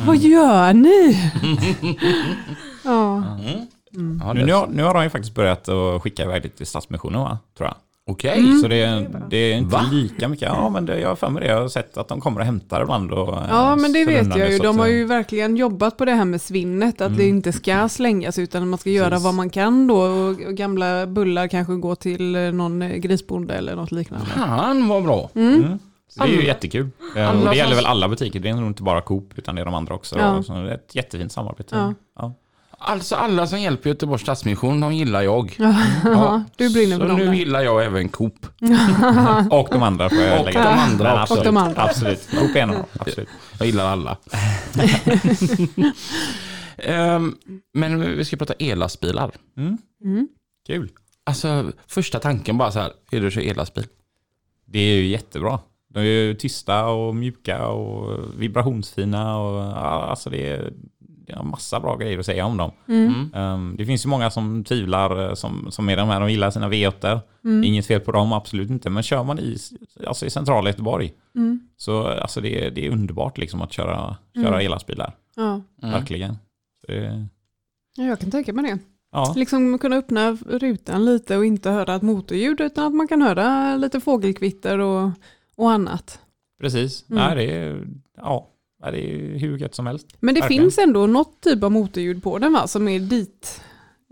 [0.07, 1.33] Vad gör ni?
[2.85, 3.17] ja.
[3.95, 4.21] Mm.
[4.25, 6.67] Ja, Nu, nu, har, nu har de ju faktiskt börjat att skicka iväg det till
[6.67, 7.39] Stadsmissionen va?
[7.59, 7.77] Tror jag.
[8.11, 8.59] Okej.
[8.63, 9.83] Så det, är- det är inte Va?
[9.93, 10.49] lika mycket.
[10.49, 11.49] Ja men det, jag har för mig det.
[11.49, 13.13] Jag har sett att de kommer och hämtar ibland.
[13.13, 14.59] Och, Ja, eh, men det vet jag ju.
[14.59, 17.89] De har eh, ju verkligen jobbat på det här med svinnet, att det inte ska
[17.89, 19.25] slängas utan man ska göra Precis.
[19.25, 23.77] vad man kan då och gamla bullar kanske gå till eh, någon eh, grisbonde eller
[23.77, 24.27] något liknande.
[24.35, 25.31] Han var bra.
[25.35, 25.79] Mm.
[26.09, 26.89] Så det är ju jättekul.
[27.17, 28.41] Eh, alla Och det gäller väl alla butiker.
[28.41, 30.19] Det är nog inte bara Coop utan det är de andra också.
[30.19, 30.43] Ja.
[30.43, 31.77] Så det är ett jättefint samarbete.
[31.77, 31.95] Ja.
[32.19, 32.35] Ja.
[32.83, 35.57] Alltså alla som hjälper Göteborgs Stadsmission, de gillar jag.
[36.05, 37.33] Ja, du brinner för Så dem nu där.
[37.33, 38.47] gillar jag även Coop.
[39.51, 40.79] Och de andra får jag Och lägga de till.
[40.81, 41.83] andra Men absolut, de andra.
[41.83, 42.29] Absolut.
[42.31, 42.85] Coop är en av dem.
[42.99, 43.29] Absolut.
[43.59, 44.17] Jag gillar alla.
[46.79, 47.37] Ehm,
[47.75, 49.31] men vi ska prata ellastbilar.
[49.57, 50.29] Mm.
[50.67, 50.91] Kul.
[51.25, 53.87] Alltså första tanken bara så här, hur du kör ellastbil.
[54.67, 55.59] Det är ju jättebra.
[55.95, 59.39] De är ju tysta och mjuka och vibrationsfina.
[59.39, 60.73] Och, ja, alltså det är,
[61.31, 62.71] är massa bra grejer att säga om dem.
[62.89, 63.35] Mm.
[63.35, 66.51] Um, det finns ju många som tvivlar, eh, som, som är de här, de gillar
[66.51, 67.21] sina V8.
[67.45, 67.65] Mm.
[67.65, 68.91] Inget fel på dem, absolut inte.
[68.91, 69.57] Men kör man i,
[70.07, 71.61] alltså i centrala Göteborg Mm.
[71.77, 74.61] så alltså det, är- det är underbart liksom att köra, köra Mm.
[74.67, 75.17] elastbilar.
[75.37, 75.61] Ja.
[75.83, 75.93] Mm.
[75.95, 76.39] Verkligen.
[76.87, 77.27] Det,
[77.97, 78.79] ja, jag kan tänka mig det.
[79.13, 83.23] ja, Liksom kunna öppna rutan lite och inte höra ett motorljud utan att man kan
[83.23, 85.11] höra lite fågelkvitter och,
[85.57, 86.21] och annat.
[86.61, 87.11] precis.
[87.11, 87.23] Mm.
[87.25, 88.49] Nej, det är, ja,
[88.83, 90.07] nej, det är hur gött som helst.
[90.21, 90.63] Men det Verkligen.
[90.63, 93.61] finns ändå något typ av motorljud på den va, som är dit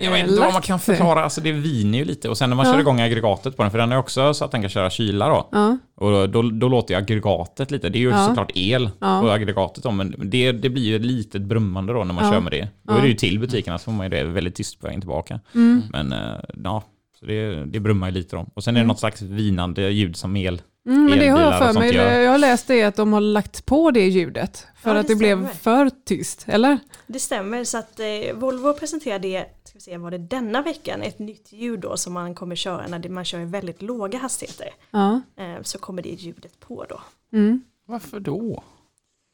[0.00, 2.28] Jag vet inte vad man kan förklara, alltså det viner ju lite.
[2.28, 2.72] Och sen när man Ja.
[2.72, 5.28] kör igång aggregatet på den, för den är också så att den kan köra kyla
[5.28, 5.48] då.
[5.52, 8.26] Ja, Och då, då låter ju aggregatet lite, det är ju Ja.
[8.26, 9.20] såklart el Ja.
[9.20, 12.32] på aggregatet då, men det, det blir ju ett litet brummande då när man Ja.
[12.32, 12.68] kör med det.
[12.82, 12.98] Då Ja.
[12.98, 15.40] är det ju till butikerna så får man ju det väldigt tyst på vägen tillbaka.
[15.54, 15.82] mm.
[15.92, 16.18] Men eh,
[16.64, 16.82] ja,
[17.20, 18.46] så det, det brummar ju lite då.
[18.54, 18.88] Och sen är det Mm.
[18.88, 20.62] något slags vinande ljud som el.
[20.88, 21.94] Mm, men det har jag för mig.
[21.94, 22.18] gör.
[22.20, 25.12] Jag har läst det att de har lagt på det ljudet för Ja, att det
[25.14, 25.54] det blev stämmer.
[25.86, 26.78] för tyst, eller?
[27.06, 31.18] Det stämmer, så att eh, Volvo presenterade, ska vi se, var det denna veckan, ett
[31.18, 34.68] nytt ljud då som man kommer köra när det- man kör i väldigt låga hastigheter.
[34.90, 35.20] Ja.
[35.36, 37.00] Eh, så kommer det ljudet på då.
[37.32, 37.62] Mm.
[37.86, 38.62] Varför då?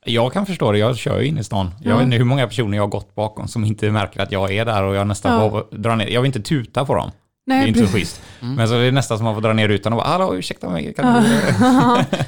[0.06, 1.70] Jag kan förstå det, jag kör ju in i stan.
[1.82, 1.96] Jag Ja.
[1.96, 4.64] vet inte hur många personer jag har gått bakom som inte märker att jag är
[4.64, 5.50] där och jag nästan Ja.
[5.50, 6.06] får dra ner.
[6.08, 7.10] Jag vill inte tuta på dem.
[7.46, 7.98] Nej, det är inte så precis.
[7.98, 8.20] schysst.
[8.40, 10.68] Men så är det nästan som man får dra ner rutan och bara hallå ursäkta
[10.70, 11.28] mig, kan du...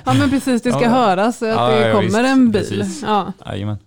[0.04, 0.88] ja men precis, det ska Ja.
[0.88, 2.18] höras att Ja, det ja, kommer visst.
[2.18, 2.62] en bil.
[2.62, 3.02] Precis.
[3.06, 3.32] Ja.
[3.46, 3.78] Jajamän.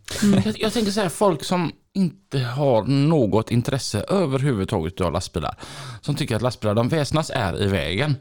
[0.46, 5.56] Jag, jag tänker så här, folk som inte har något intresse överhuvudtaget av lastbilar.
[6.02, 8.16] Som tycker att lastbilar, de väsnas är i vägen.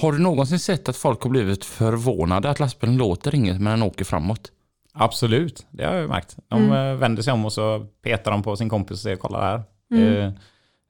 [0.00, 3.82] Har du någonsin sett att folk har blivit förvånade att lastbilen låter inget men den
[3.82, 4.50] åker framåt?
[4.94, 6.36] Absolut, det har jag ju märkt.
[6.50, 6.72] De Mm.
[6.92, 9.62] eh, vänder sig om och så petar de på sin kompis och säger kolla här.
[9.94, 10.32] Mm.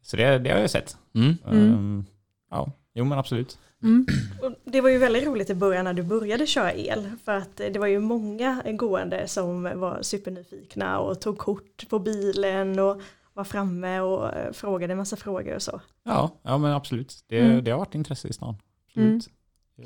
[0.06, 0.96] Så det, det har jag sett.
[1.14, 1.34] Mm.
[1.46, 2.04] Ehm,
[2.50, 3.58] Ja, jo men absolut.
[3.82, 4.06] Mm.
[4.42, 7.10] Och det var ju väldigt roligt i början när du började köra el.
[7.24, 11.98] För att eh, det var ju många gående som var supernyfikna och tog kort på
[11.98, 13.00] bilen och
[13.34, 15.80] var framme och eh, frågade en massa frågor och så.
[16.04, 17.24] Ja, ja men absolut.
[17.28, 17.64] Det, Mm.
[17.64, 18.56] det har varit intresse i stan.
[18.96, 19.16] Mm.
[19.16, 19.36] Absolut.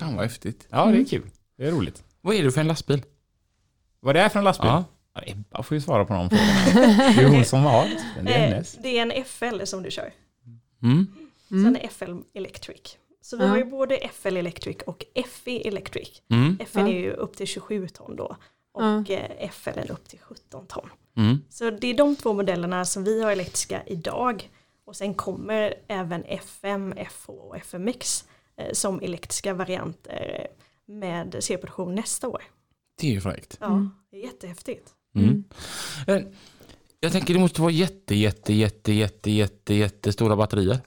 [0.00, 0.66] Fan vad häftigt.
[0.70, 1.00] Ja, det Mm.
[1.00, 1.30] är kul.
[1.56, 2.04] Det är roligt.
[2.20, 3.02] Vad är det för en lastbil?
[4.00, 4.68] Vad det är för en lastbil?
[4.68, 4.85] Ja.
[5.14, 5.23] Ja.
[5.27, 7.12] Ebba får ju svara på de frågorna.
[7.16, 8.23] Det är hon som har det.
[8.23, 8.73] Det är Eh, hennes.
[8.83, 10.12] det är en FL som du kör.
[10.83, 11.07] Mm.
[11.49, 12.96] Sen är FL Electric.
[13.23, 13.49] så vi Ja.
[13.51, 16.23] har ju både FL Electric och FE Electric.
[16.31, 16.59] Mm.
[16.75, 16.81] Ja.
[16.81, 18.37] är ju upp till 27 ton då
[18.73, 19.05] och Ja.
[19.09, 20.90] eh, FL är upp till 17 ton.
[21.16, 21.38] Mm.
[21.51, 24.51] Så det är de två modellerna som vi har elektriska idag.
[24.85, 28.25] Och sen kommer även FM, FH och FMX
[28.57, 30.46] eh, som elektriska varianter
[30.87, 32.42] med serieproduktion nästa år.
[33.01, 33.57] Det är ju fräckt.
[33.61, 33.90] Ja, Mm.
[34.11, 34.90] det är jättehäftigt.
[35.14, 35.44] Mm.
[36.07, 36.18] Eh,
[37.01, 40.79] Jag tänker det måste vara jätte, jätte, jätte, jätte, jätte, jättestora batterier.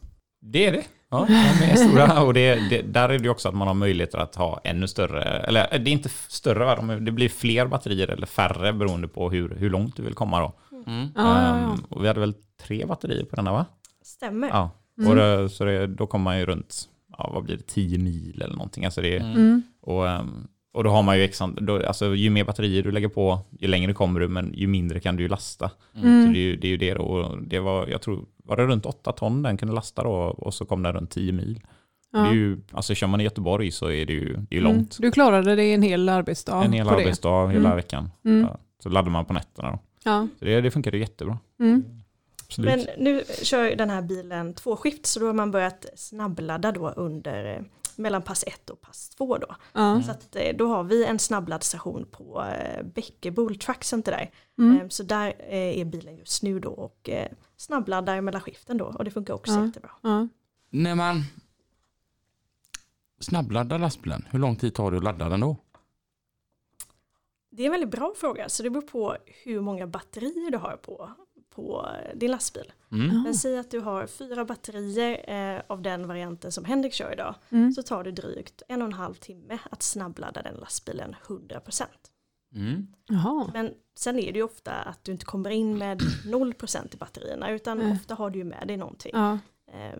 [0.42, 0.84] Det är det.
[1.10, 1.26] Ja,
[1.60, 4.36] de är stora och det, det, där är det också att man har möjligheter att
[4.36, 9.08] ha ännu större, eller det är inte större, det blir fler batterier eller färre beroende
[9.08, 10.54] på hur, hur långt du vill komma då.
[10.88, 11.10] Mm.
[11.18, 12.34] Ehm, och vi hade väl
[12.64, 13.66] tre batterier på denna va?
[14.04, 14.48] Stämmer.
[14.48, 14.72] Ja,
[15.08, 18.42] och det, så det, då kommer man ju runt, ja vad blir det, 10 mil
[18.42, 18.86] eller någonting.
[18.86, 19.64] Alltså det, Mm.
[19.82, 23.08] och, ehm, och då har man ju exakt, då, alltså ju mer batterier du lägger
[23.08, 25.72] på, ju längre kommer du, men ju mindre kan du ju lasta.
[25.94, 26.34] Så Mm.
[26.34, 27.02] det är ju det, är ju det då.
[27.04, 30.54] Och det var, jag tror, var det runt 8 ton den kunde lasta då och
[30.54, 31.60] så kom den runt 10 mil.
[32.12, 32.20] Ja.
[32.20, 34.60] Det är ju, alltså kör man i Göteborg så är det ju, det är ju
[34.60, 34.74] Mm.
[34.76, 34.98] långt.
[35.00, 37.02] Du klarade det en hel arbetsdag en hel på det.
[37.02, 37.76] arbetsdag hela Mm.
[37.76, 38.10] veckan.
[38.26, 38.42] Mm.
[38.42, 39.80] Ja, så laddar man på nätterna då.
[40.04, 40.28] Ja.
[40.40, 41.38] Så det, det funkade jättebra.
[41.60, 41.84] Mm.
[42.46, 42.70] Absolut.
[42.76, 46.90] Men nu kör ju den här bilen tvåskift så då har man börjat snabbladda då
[46.90, 47.64] under
[47.98, 49.56] mellan pass 1 och pass 2 då.
[49.74, 50.02] Ja.
[50.06, 54.32] Så att eh, då har vi en snabbladdstation på eh, Bäckebol Truck Center där.
[54.58, 54.82] Mm.
[54.82, 57.10] Eh, Så där eh, är bilen just nu då och
[57.58, 59.66] snabbladdar mellan skiften då och det funkar också Ja.
[59.66, 59.92] jättebra.
[60.70, 61.22] När man
[63.20, 65.58] snabbladdar lastbilen, hur lång tid tar det att ladda den då?
[67.50, 70.78] Det är en väldigt bra fråga så det beror på hur många batterier du har
[70.78, 71.12] på,
[71.56, 72.72] på din lastbil.
[72.92, 73.24] Mm.
[73.24, 77.36] Men säg att du har fyra batterier eh, av den varianten som Henrik kör idag
[77.50, 77.72] Mm.
[77.72, 81.84] så tar det drygt en och en halv timme att snabbladda den lastbilen 100%.
[82.56, 82.88] Mm.
[83.54, 87.52] Men sen är det ju ofta att du inte kommer in med 0% i batterierna
[87.52, 89.34] utan ofta har du ju med dig någonting Ja.
[89.74, 90.00] eh,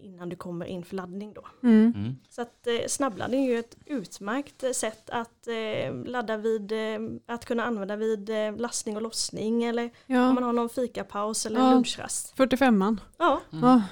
[0.00, 1.46] innan du kommer in för laddning då.
[1.68, 1.92] Mm.
[1.96, 2.16] Mm.
[2.28, 6.78] Så att eh, snabbladdning är ju ett utmärkt eh, sätt att eh, ladda vid, eh,
[7.26, 10.32] att kunna använda vid eh, lastning och lossning eller om ja.
[10.32, 11.70] man har någon fikapaus eller Ja.
[11.74, 12.34] lunchrast.
[12.36, 12.96] 45an.
[13.18, 13.82] Ja, Ja.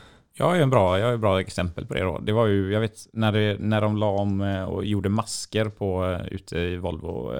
[0.40, 2.18] Jag är en bra, jag är ett bra exempel på det då.
[2.18, 5.64] Det var ju, jag vet, när, det, när de la om eh, och gjorde masker
[5.68, 7.33] på, ute i Volvo,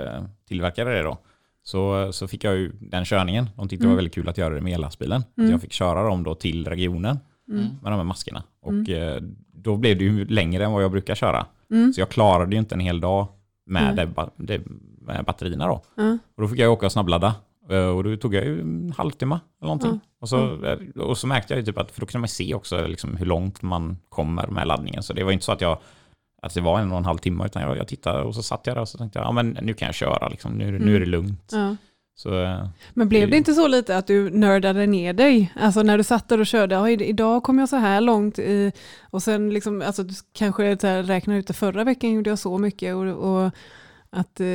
[0.49, 1.19] tillverkade det då.
[1.63, 3.51] Så, så fick jag ju den körningen.
[3.57, 3.97] De tyckte det var Mm.
[3.97, 5.23] väldigt kul att göra det med ellastbilen.
[5.37, 5.49] Mm.
[5.49, 7.61] Så jag fick köra dem då till regionen Mm.
[7.83, 8.43] med de här maskerna.
[8.63, 9.09] Och Mm.
[9.09, 11.47] eh, då blev det ju längre än vad jag brukar köra.
[11.71, 11.93] Mm.
[11.93, 13.27] Så jag klarade ju inte en hel dag
[13.67, 14.15] med, Mm.
[14.15, 14.63] det, det,
[15.01, 15.83] med batterierna då.
[16.37, 17.35] Och då fick jag åka och snabbladda.
[17.71, 20.01] Eh, Och då tog jag ju en halvtimme eller någonting.
[20.21, 22.55] Och, så, eh, och så märkte jag ju typ att, för då kunde man se
[22.55, 25.03] också liksom hur långt man kommer med laddningen.
[25.03, 25.79] Så det var inte så att jag,
[26.43, 28.67] att det var en och en halv timme, utan jag, jag tittade och så satt
[28.67, 30.97] jag där och så tänkte jag, ja men nu kan jag köra liksom, nu, nu
[30.97, 31.51] är det lugnt.
[31.53, 31.77] Ja.
[32.23, 35.53] Så eh, Men blev Det- inte så lite att du nördade ner dig?
[35.57, 38.73] Alltså när du satt där och körde, idag kom jag så här långt i,
[39.11, 42.95] och sen liksom, alltså du kanske räknar ut det, förra veckan gjorde jag så mycket
[42.95, 43.51] och, och
[44.11, 44.47] att eh,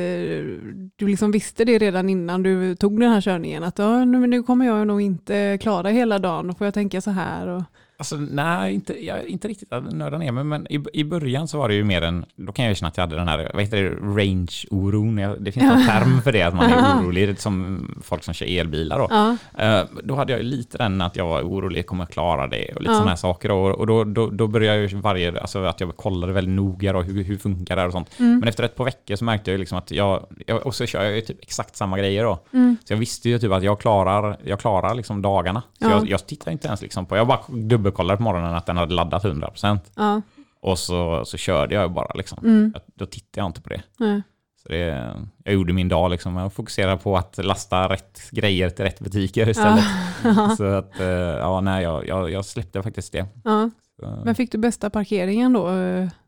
[0.96, 4.42] du liksom visste det redan innan du tog den här körningen, att ja, nu, nu
[4.42, 7.46] kommer jag nog inte klara hela dagen, då får jag tänka så här.
[7.48, 7.62] Och,
[7.96, 11.58] Alltså nej, inte, jag, inte riktigt att nörda ner mig, men i, i början så
[11.58, 13.62] var det ju mer en, då kan jag erkänna att jag hade den här, vad
[13.62, 15.36] heter det, range-oron.
[15.40, 18.98] Det finns någon term för det, att man är orolig, som folk som kör elbilar
[18.98, 19.06] då.
[19.10, 22.46] ja, Eh, då hade jag ju lite den att jag var orolig, kommer jag klara
[22.46, 22.72] det?
[22.74, 22.94] Och lite Ja.
[22.94, 23.50] sådana här saker.
[23.50, 26.92] Och, och då, då, då började jag ju varje, alltså att jag kollade väldigt noga
[26.92, 28.10] då, hur, hur funkar det här och sånt.
[28.18, 28.38] Mm.
[28.38, 31.02] Men efter ett par veckor så märkte jag liksom att jag, jag och så kör
[31.04, 32.38] jag ju typ exakt samma grejer då.
[32.52, 32.76] Mm.
[32.84, 35.62] Så jag visste ju typ att jag klarar, jag klarar liksom dagarna.
[35.78, 35.90] Så Ja.
[35.90, 37.38] jag, jag tittar inte ens liksom på, jag bara
[37.84, 39.78] dubbelkollade på morgonen att den hade laddat 100%.
[39.96, 40.22] ja,
[40.60, 42.38] Och så, så körde jag bara liksom.
[42.44, 43.82] mm, Jag, då tittade jag inte på det.
[43.98, 44.22] nej,
[44.62, 46.36] Så det, jag gjorde min dag liksom.
[46.36, 49.84] Jag fokuserade på att lasta rätt grejer till rätt butiker istället.
[50.24, 53.26] ja, Så att, eh, ja, nej, jag, jag, jag släppte faktiskt det.
[53.44, 53.70] ja.
[54.00, 55.68] Så, Men fick du bästa parkeringen då?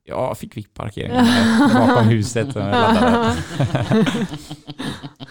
[0.09, 1.13] jag fick VIP-parkering
[1.89, 2.49] bakom huset.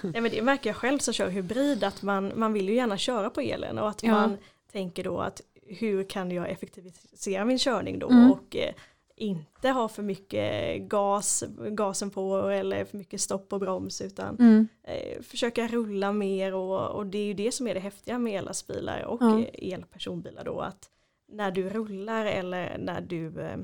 [0.03, 2.97] Nej, men det märker jag själv som kör hybrid att man, man vill ju gärna
[2.97, 4.11] köra på elen och att Ja.
[4.11, 4.37] man
[4.71, 8.31] tänker då att hur kan jag effektivisera min körning då Mm.
[8.31, 8.73] och eh,
[9.17, 14.67] inte ha för mycket gas, gasen på eller för mycket stopp och broms utan Mm,
[14.83, 18.39] eh, försöka rulla mer och, och det är ju det som är det häftiga med
[18.39, 19.39] ellastbilar och Ja.
[19.39, 20.89] eh, elpersonbilar då att
[21.31, 23.57] när du rullar eller när du eh,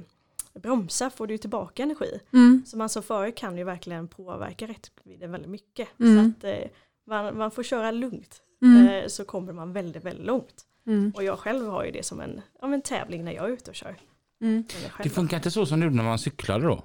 [0.53, 2.19] bromsar får du tillbaka energi.
[2.33, 5.87] mm, Så man som förare kan ju verkligen påverka räckvidden väldigt mycket.
[5.99, 6.33] Mm.
[6.33, 6.67] Så att eh,
[7.07, 10.65] man, man får köra lugnt mm, så kommer man väldigt, väldigt långt.
[10.87, 13.53] Mm, Och jag själv har ju det som en, ja, en tävling när jag är
[13.53, 13.95] ute och kör.
[14.41, 14.63] mm.
[15.03, 16.83] Det funkar inte så som nu när man cyklade då?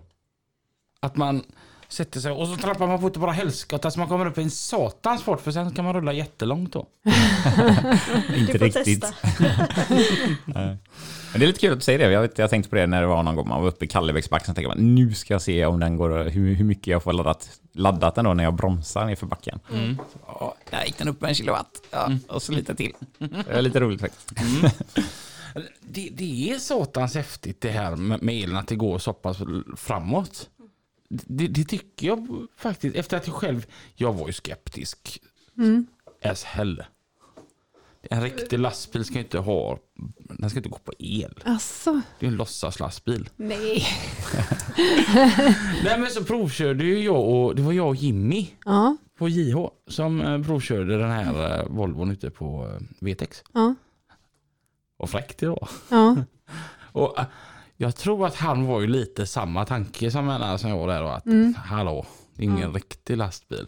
[1.01, 1.43] Att man,
[1.89, 4.43] sätter sig och så trappar man på till bara helskotta så man kommer upp i
[4.43, 6.87] en satans fart för sen kan man rulla jättelångt då.
[8.37, 9.05] Inte riktigt.
[11.33, 12.11] Men det är lite kul att du säger det.
[12.11, 13.89] Jag, vet, jag tänkte på det när det var någon gång man var uppe i
[13.89, 14.47] Kallebäcksbacken.
[14.47, 17.13] Så tänkte jag, nu ska jag se om den går, hur, hur mycket jag får
[17.13, 19.61] laddat, laddat den då när jag bromsar nerför backen.
[19.73, 19.97] Mm.
[19.97, 21.83] Så, ja, där gick den upp med en kilowatt.
[21.91, 22.93] Ja, Och så lite till.
[23.19, 24.33] Det är lite roligt faktiskt.
[25.81, 29.39] Det, det är satans häftigt det här med, med elen, att det går så pass
[29.77, 30.49] framåt.
[31.09, 35.21] Det, det tycker jag faktiskt, efter att jag själv, jag var ju skeptisk
[36.25, 36.85] as hell.
[38.11, 39.79] En riktig lastbil ska inte ha,
[40.19, 41.43] den ska inte gå på el.
[41.45, 43.29] Alltså, Det är en låtsaslastbil.
[43.37, 43.87] nej.
[45.85, 49.57] Nej men så provkörde ju jag och, det var jag och Jimmy Ja, på JH
[49.87, 53.45] som eh, provkörde den här eh, Volvon ute på eh, VTX.
[53.53, 53.75] ja,
[54.97, 55.69] Och fräckt det var.
[55.91, 56.17] ja.
[56.93, 57.17] Och
[57.77, 61.03] jag tror att han var ju lite samma tanke som, jag- som jag var där
[61.03, 61.09] då.
[61.09, 63.67] Att hallå, det är ingen riktig lastbil.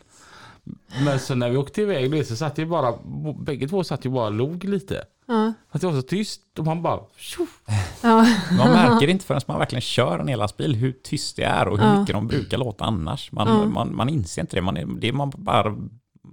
[1.05, 2.95] Men så när vi åkte iväg då så satt ju bara,
[3.41, 5.05] bägge två satt ju bara och log lite.
[5.27, 5.53] ja.
[5.71, 7.61] Att det var så tyst och man bara tjoff.
[8.03, 8.27] ja.
[8.59, 11.87] Man märker inte förrän man verkligen kör en ellastbil hur tyst det är och hur
[11.87, 12.01] Ja.
[12.01, 13.33] mycket de brukar låta annars.
[13.33, 13.65] Man, Ja.
[13.69, 14.63] man, man inser inte det.
[14.63, 15.77] Man, är, det är man, bara,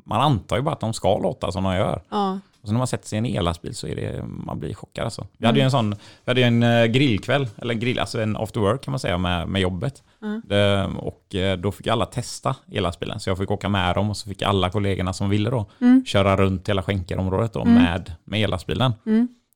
[0.05, 2.01] man antar ju bara att de ska låta som de gör.
[2.09, 2.39] ja.
[2.65, 5.03] Och så när man sätter sig i en ellastbil så är det, man blir chockad
[5.05, 5.27] alltså.
[5.37, 8.37] Vi hade ju en sån, vi hade en eh, grillkväll, eller en grill, alltså en
[8.37, 10.03] after work kan man säga med, med jobbet.
[10.43, 13.19] Det, och eh, då fick alla testa ellastbilen.
[13.19, 15.65] Så jag fick åka med dem och så fick alla kollegorna som ville då
[16.05, 18.93] köra runt hela skänkerområdet då med, med ellastbilen.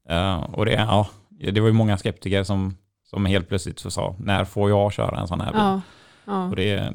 [0.10, 1.08] Eh, och det, ja,
[1.52, 2.78] det var ju många skeptiker som,
[3.10, 5.60] som helt plötsligt så sa, när får jag köra en sån här bil?
[5.62, 5.82] ja.
[6.26, 6.43] ja.
[6.50, 6.93] Och det,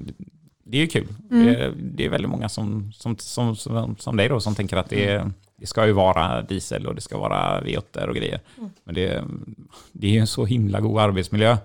[0.67, 1.07] det är ju kul.
[1.31, 4.77] Det, är- det är väldigt många som, som, som, som, som dig då som tänker
[4.77, 8.41] att det, är- det ska ju vara diesel och det ska vara V8 och grejer.
[8.85, 9.25] Men det,
[9.93, 11.57] det är ju en så himla god arbetsmiljö.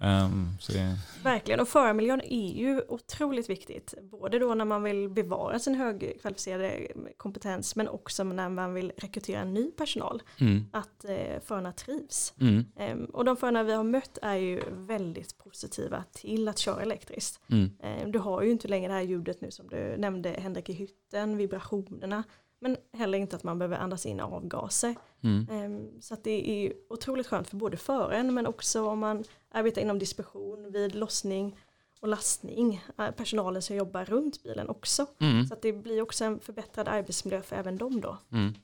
[0.00, 3.94] Um, så det, Verkligen, och förarmiljön är ju otroligt viktigt.
[4.02, 9.44] Både då när man vill bevara sin högkvalificerade kompetens men också när man vill rekrytera
[9.44, 10.22] ny personal.
[10.40, 10.66] Mm.
[10.72, 12.34] Att eh, förarna trivs.
[12.40, 12.64] Mm.
[12.76, 17.40] Ehm, och de förarna vi har mött är ju väldigt positiva till att köra elektriskt.
[17.50, 17.70] Mm.
[17.82, 20.72] Ehm, du har ju inte längre det här ljudet nu som du nämnde Henrik i
[20.72, 22.24] hytten, vibrationerna.
[22.60, 24.94] Men heller inte att man behöver andas in avgaser.
[25.22, 25.46] Mm.
[25.50, 29.82] Ehm, Så att det är otroligt skönt för både föraren men också om man arbetar
[29.82, 31.56] inom distribution vid lossning
[32.00, 32.84] och lastning.
[32.98, 35.06] eh, Personalen som jobbar runt bilen också.
[35.20, 35.46] Mm.
[35.46, 38.18] Så att det blir också en förbättrad arbetsmiljö för även dem då.
[38.32, 38.54] Mm.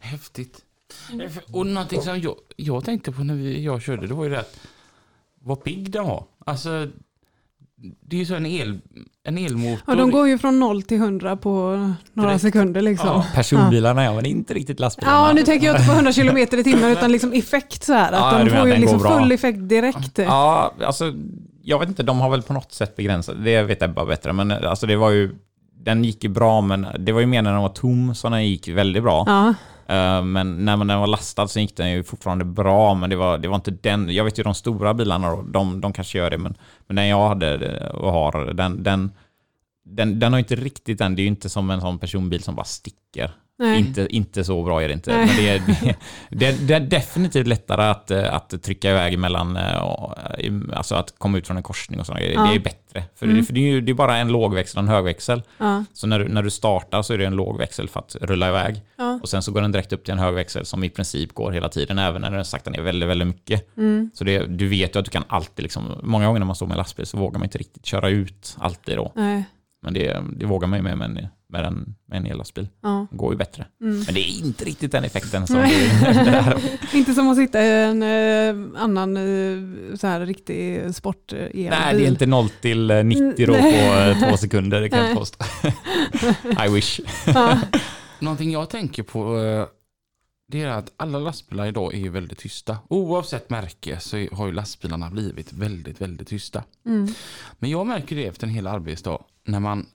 [0.00, 0.64] Häftigt.
[1.52, 4.40] Och någonting som jag, jag tänkte på när vi, jag körde, det var ju det
[4.40, 4.60] att
[5.34, 6.24] vad pigg den var.
[6.38, 6.88] Alltså,
[8.00, 8.78] det är ju så en, el,
[9.24, 9.82] en elmotor.
[9.86, 11.50] ja, de går ju från 0 till 100 på
[12.12, 12.42] några Direkt.
[12.42, 13.08] sekunder liksom.
[13.08, 13.24] Ja.
[13.34, 15.16] personbilarna ja, men inte riktigt lastbilarna.
[15.28, 18.12] Ja, nu tänker jag inte på 100 km i timmen utan liksom effekt så här.
[18.12, 19.18] Att Ja, de får ju liksom bra.
[19.18, 20.18] full effekt direkt.
[20.18, 21.12] Ja, alltså
[21.62, 24.32] jag vet inte, de har väl på något sätt begränsat, det vet jag bara bättre,
[24.32, 25.34] men alltså det var ju,
[25.84, 28.46] den gick ju bra, men det var ju mer när den var tom som den
[28.48, 29.24] gick väldigt bra.
[29.26, 29.54] Ja,
[29.88, 33.38] Eh, men när den var lastad så gick den ju fortfarande bra, men det var,
[33.38, 34.14] det var inte den.
[34.14, 36.54] Jag vet ju de stora bilarna, då, de, de kanske gör det, men,
[36.86, 39.12] men den jag hade eh, och har, den, den,
[39.84, 41.16] den, den har inte riktigt den.
[41.16, 43.78] Det är ju inte som en sån personbil som bara sticker nej.
[43.78, 45.16] Inte, inte så bra är det inte.
[45.16, 45.26] Nej.
[45.26, 45.62] Men det är,
[46.30, 49.82] det, det, det är definitivt lättare att, eh, att trycka iväg mellan, eh,
[50.72, 52.24] alltså att komma ut från en korsning och sådana.
[52.24, 52.46] Ja.
[52.46, 53.04] Det är bättre.
[53.14, 55.42] För, det, för det är ju det är bara en lågväxel och en högväxel.
[55.58, 58.48] Ja, Så när du, när du startar så är det en lågväxel för att rulla
[58.48, 58.82] iväg.
[58.96, 59.18] ja.
[59.22, 61.68] Och sen så går den direkt upp till en högväxel som i princip går hela
[61.68, 63.76] tiden, även när den saktar ner väldigt, väldigt mycket.
[63.76, 64.10] Mm.
[64.14, 66.66] Så det, du vet ju att du kan alltid, liksom, många gånger när man står
[66.66, 69.12] med lastbil så vågar man inte riktigt köra ut alltid då.
[69.14, 69.44] Nej.
[69.82, 72.68] Men det, det vågar man ju med med en, med en, med en ellastbil.
[72.82, 73.06] Ja.
[73.10, 73.66] Det går ju bättre.
[73.80, 74.00] Mm.
[74.00, 75.56] Men det är inte riktigt den effekten som.
[76.92, 81.70] Inte som att sitta i en eh, annan eh, så här riktig sport eh, elbil.
[81.70, 85.06] Nej, det är inte 0 till eh, 90 då på eh, två sekunder, det kan
[85.06, 85.44] jag påstå.
[86.66, 87.00] I wish.
[87.26, 87.60] Ja.
[88.20, 89.66] Någonting jag tänker på eh,
[90.52, 92.78] det är att alla lastbilar idag är ju väldigt tysta.
[92.88, 96.64] Oavsett märke så har ju lastbilarna blivit väldigt, väldigt tysta.
[96.86, 97.08] Mm.
[97.58, 99.24] Men jag märker det efter en hel arbetsdag.
[99.44, 99.86] När man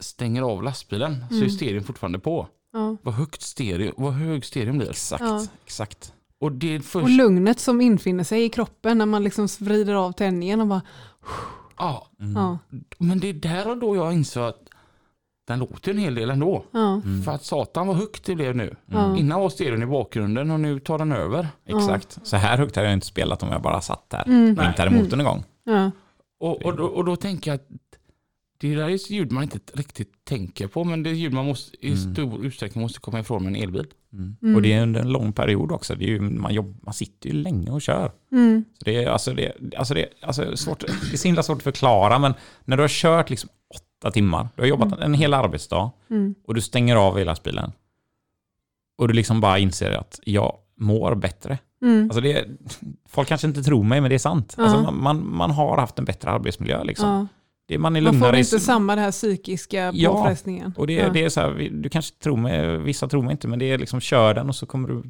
[0.00, 1.50] stänger av lastbilen så är Mm.
[1.50, 2.48] stereon fortfarande på.
[2.72, 2.96] Ja.
[3.02, 4.90] Vad högt stereo, vad hög stereon blir.
[4.90, 5.46] Exakt, Ja.
[5.64, 6.12] exakt.
[6.40, 7.08] Och det är Och först...
[7.10, 10.82] lugnet som infinner sig i kroppen när man liksom vrider av tändningen och bara,
[11.78, 12.58] Ja, ja,
[12.98, 14.60] men det är där och då jag insåg att
[15.46, 16.64] den låter en hel del ändå.
[16.70, 18.76] ja, För att satan vad högt det blev nu.
[18.86, 19.16] Ja.
[19.16, 21.48] Innan var stereon i bakgrunden och nu tar den över.
[21.66, 22.18] Exakt.
[22.22, 24.58] Så här högt hade jag inte spelat om jag bara satt här Mm.
[24.58, 25.44] och inte hade motorn igång.
[25.64, 25.90] ja,
[26.40, 27.68] Och, och, då, och då tänker jag att
[28.60, 31.86] det där är ljud man inte riktigt tänker på men det är ljud man måste,
[31.86, 32.14] i Mm.
[32.14, 33.86] stor utsträckning måste komma ifrån med en elbil.
[34.12, 34.56] Mm.
[34.56, 35.94] Och det är under en lång period också.
[35.94, 38.12] Det är ju, man, jobb, man sitter ju länge och kör.
[38.32, 38.64] Mm.
[38.78, 41.62] Så det är, alltså det, alltså det, alltså svårt, det är så himla svårt att
[41.62, 45.90] förklara, men när du har kört liksom åtta timmar, du har jobbat en hel arbetsdag
[46.10, 46.34] Mm.
[46.46, 47.72] och du stänger av elastbilen
[48.98, 51.58] och du liksom bara inser att jag mår bättre.
[51.82, 52.04] Mm.
[52.04, 52.46] Alltså det,
[53.08, 54.54] folk kanske inte tror mig, men det är sant.
[54.58, 56.84] Alltså man, man, man har haft en bättre arbetsmiljö.
[56.84, 57.28] Liksom.
[57.70, 57.74] Ja.
[57.74, 60.74] Det, man är Man får i- inte samma det här psykiska Ja, påfrestningen.
[60.76, 61.08] och det, ja.
[61.08, 63.78] det är så här, du kanske tror mig, vissa tror mig inte, men det är
[63.78, 65.02] liksom kör den och så kommer du,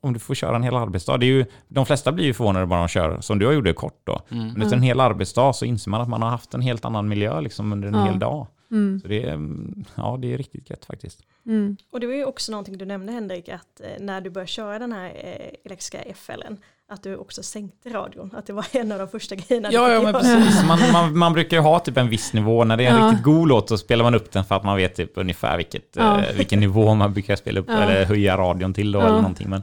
[0.00, 1.16] om du får köra en hel arbetsdag.
[1.16, 3.64] Det är ju, de flesta blir ju förvånade bara de kör, som du har gjort
[3.64, 4.20] det kort då.
[4.30, 4.48] Mm.
[4.52, 7.08] Men efter en hel arbetsdag så inser man att man har haft en helt annan
[7.08, 8.04] miljö liksom under en Ja.
[8.04, 8.46] hel dag.
[8.70, 9.00] Mm.
[9.00, 9.48] Så det är,
[9.94, 11.20] ja, det är riktigt gött faktiskt.
[11.46, 11.76] Mm.
[11.92, 14.78] Och det var ju också någonting du nämnde Henrik, att eh, när du började köra
[14.78, 16.56] den här eh, elektriska FLen,
[16.92, 20.02] att du också sänkte radion, att det var en av de första grejerna Ja, ja
[20.02, 20.64] men precis.
[20.64, 22.64] Man, man, man brukar ju ha typ en viss nivå.
[22.64, 23.06] När det är en Ja.
[23.08, 25.96] riktigt god låt så spelar man upp den för att man vet typ ungefär vilket,
[25.96, 26.20] Ja.
[26.24, 27.82] eh, vilken nivå man brukar spela upp Ja.
[27.82, 29.04] eller höja radion till då Ja.
[29.06, 29.48] eller någonting.
[29.50, 29.62] Men,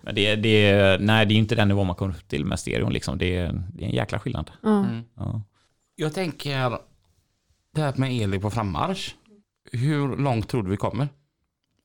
[0.00, 2.60] men det, det, nej, det är ju inte den nivå man kommer upp till med
[2.60, 3.18] stereon liksom.
[3.18, 4.50] Det, är- det är en jäkla skillnad.
[4.64, 5.02] Mm.
[5.16, 5.42] Ja.
[5.96, 6.78] Jag tänker,
[7.74, 9.14] det här med el är på frammarsch.
[9.72, 11.08] Hur långt tror du vi kommer?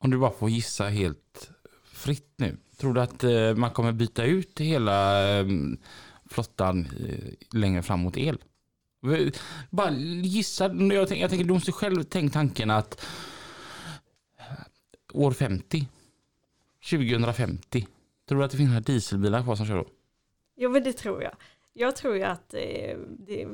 [0.04, 1.50] Om du bara får gissa helt
[1.94, 2.58] fritt nu.
[2.78, 5.46] Tror du att eh, man kommer byta ut hela eh,
[6.30, 8.38] flottan eh, längre fram mot el?
[9.70, 9.92] Bara
[10.24, 13.06] gissa, jag, tänk, jag tänker du måste själv tänka tanken att
[15.14, 15.88] år 50,
[16.90, 17.88] 2050,
[18.28, 19.86] tror du att det finns några dieselbilar kvar som kör då?
[20.56, 21.36] Jo men det tror jag.
[21.74, 23.48] Jag tror ju att eh, det,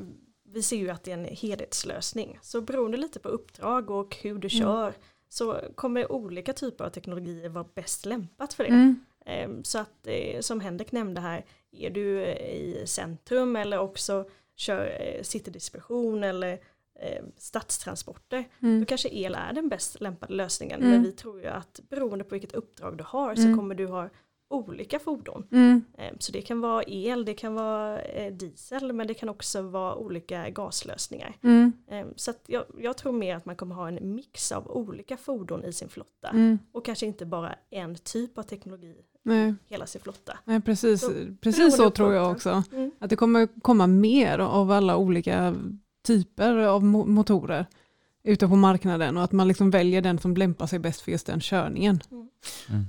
[0.44, 2.38] vi ser ju att det är en helhetslösning.
[2.42, 4.94] Så beroende lite på uppdrag och hur du kör
[5.28, 8.70] så kommer olika typer av teknologier vara bäst lämpat för det.
[8.70, 9.04] Mm.
[9.26, 14.24] Ehm, Så att eh, som Henrik nämnde här, är du eh, i centrum eller också
[14.56, 16.52] kör eh, citydistribution eller
[17.00, 18.80] eh, stadstransporter, Mm.
[18.80, 20.80] då kanske el är den bäst lämpade lösningen.
[20.80, 20.90] Mm.
[20.90, 23.56] Men vi tror ju att beroende på vilket uppdrag du har så Mm.
[23.58, 24.08] kommer du ha
[24.52, 25.46] olika fordon.
[25.52, 25.84] Mm.
[25.98, 29.94] Ehm, Så det kan vara el, det kan vara diesel, men det kan också vara
[29.96, 31.36] olika gaslösningar.
[31.42, 31.72] Mm.
[31.88, 35.64] Ehm, Så jag, jag tror mer att man kommer ha en mix av olika fordon
[35.64, 36.28] i sin flotta.
[36.28, 36.58] Mm.
[36.72, 40.38] Och kanske inte bara en typ av teknologi Nej, hela sin flotta.
[40.44, 42.62] nej, precis, Så, precis så tror jag också.
[42.72, 42.90] Mm.
[42.98, 45.54] Att det kommer komma mer av alla olika
[46.02, 47.66] typer av mo- motorer
[48.22, 51.26] ute på marknaden och att man liksom väljer den som lämpar sig bäst för just
[51.26, 52.00] den körningen.
[52.10, 52.84] Mm.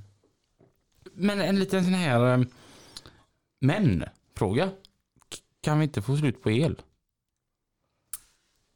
[1.13, 2.45] Men en liten sån här eh,
[3.59, 4.69] men-fråga.
[5.61, 6.81] Kan vi inte få slut på el?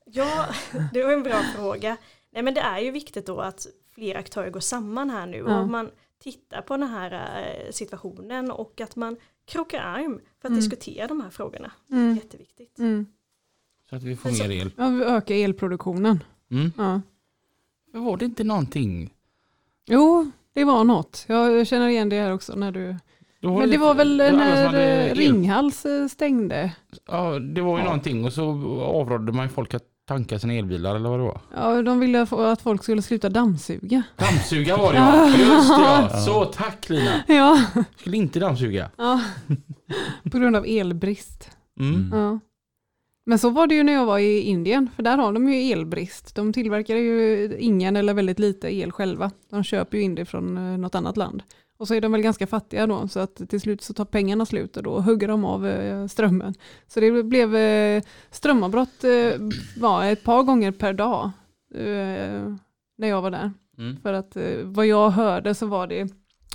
[0.06, 0.46] Ja,
[0.94, 1.98] det var en bra fråga.
[2.32, 5.60] Nej men det är ju viktigt då att fler aktörer går samman här nu Ja.
[5.60, 5.92] och man
[6.32, 7.12] tittar på den här
[7.66, 10.60] eh, situationen och att man krokar arm för att Mm.
[10.60, 11.72] diskutera de här frågorna.
[11.92, 12.16] Mm.
[12.16, 12.80] Jätteviktigt.
[12.80, 13.06] Mm.
[13.90, 14.72] Så att vi får mer el.
[14.78, 16.24] Ja, vi ökar elproduktionen.
[16.52, 16.72] Mm.
[16.78, 17.02] Ja.
[18.00, 19.14] Var det inte någonting?
[19.86, 21.26] Jo, det var något.
[21.28, 22.56] Jag känner igen det här också.
[22.56, 22.96] När du...
[23.40, 26.76] Då Men det var väl alla som när eh, Ringhals eh, stängde.
[27.08, 28.44] Ja, det var ju någonting och så
[28.82, 31.42] avrådde man folk att tanka sina elbilar eller vad det var.
[31.56, 34.04] Ja, de ville att folk skulle sluta dammsuga.
[34.16, 35.28] Dammsuga var det ja.
[35.30, 36.10] Just det ja.
[36.10, 37.24] Så tack Lina.
[37.28, 37.62] Ja,
[37.98, 38.90] Skulle inte dammsuga.
[38.98, 39.22] ja.
[40.32, 41.50] på grund av elbrist.
[41.80, 42.10] Mm.
[42.20, 42.40] Ja.
[43.26, 45.72] Men så var det ju när jag var i Indien, för där har de ju
[45.72, 46.36] elbrist.
[46.36, 49.32] De tillverkar ju ingen eller väldigt lite el själva.
[49.50, 51.44] De köper ju in det från eh, något annat land.
[51.78, 54.46] Och så är de väl ganska fattiga då, så att till slut så tar pengarna
[54.46, 56.54] slut och då hugger de av eh, strömmen.
[56.88, 59.42] Så det blev eh, strömavbrott eh,
[59.78, 61.32] var ett par gånger per dag
[62.98, 63.52] när jag var där.
[63.78, 63.98] Mm.
[64.02, 66.14] För att vad jag hörde så var det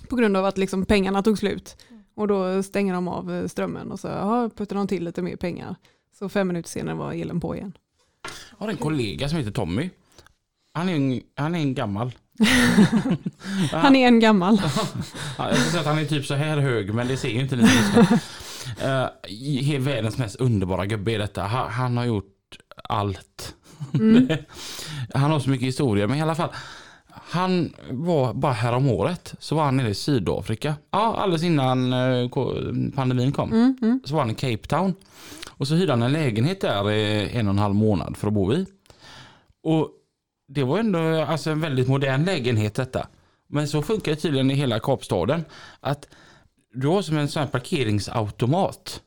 [0.08, 1.76] på grund av att liksom pengarna tog slut.
[2.14, 5.76] Och då stänger de av strömmen och så ja, puttar de till lite mer pengar.
[6.18, 7.72] Så fem minuter senare var elen på igen.
[8.58, 9.90] Jag har en kollega som heter Tommy.
[10.72, 12.12] Han är en, han är en gammal.
[13.72, 14.62] Han är en gammal.
[15.38, 17.40] Ja, Jag ska säga att han är typ så här hög men det ser ju
[17.40, 18.20] inte ni lyssnar.
[19.74, 21.42] Uh, världens mest underbara gubbe är detta.
[21.42, 23.54] Han, han har gjort allt.
[23.94, 24.28] Mm.
[25.14, 26.50] han har så mycket historia men i alla fall.
[27.12, 30.74] Han var bara här om året så var han nere i Sydafrika.
[30.90, 32.28] Ja, alldeles innan eh,
[32.94, 33.52] pandemin kom.
[33.52, 34.94] Mm, mm, Så var han i Cape Town.
[35.50, 38.34] Och så hyrde han en lägenhet där i en och en halv månad för att
[38.34, 38.66] bo i.
[39.62, 39.88] Och
[40.54, 43.06] det var ändå alltså en väldigt modern lägenhet detta.
[43.48, 45.44] Men så funkar det tydligen i hela Kapstaden.
[45.80, 46.08] Att
[46.74, 49.00] du har som en sån här parkeringsautomat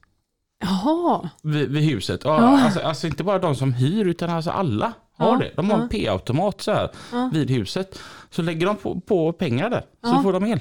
[0.61, 2.21] Jaha, vid, vid huset.
[2.23, 2.63] Ja, Ja.
[2.63, 5.51] Alltså, alltså inte bara de som hyr utan alltså alla har Ja, det.
[5.55, 6.89] De har en p-automat så här
[7.31, 7.99] vid huset.
[8.29, 10.59] Så lägger de på, på pengar där så får de el.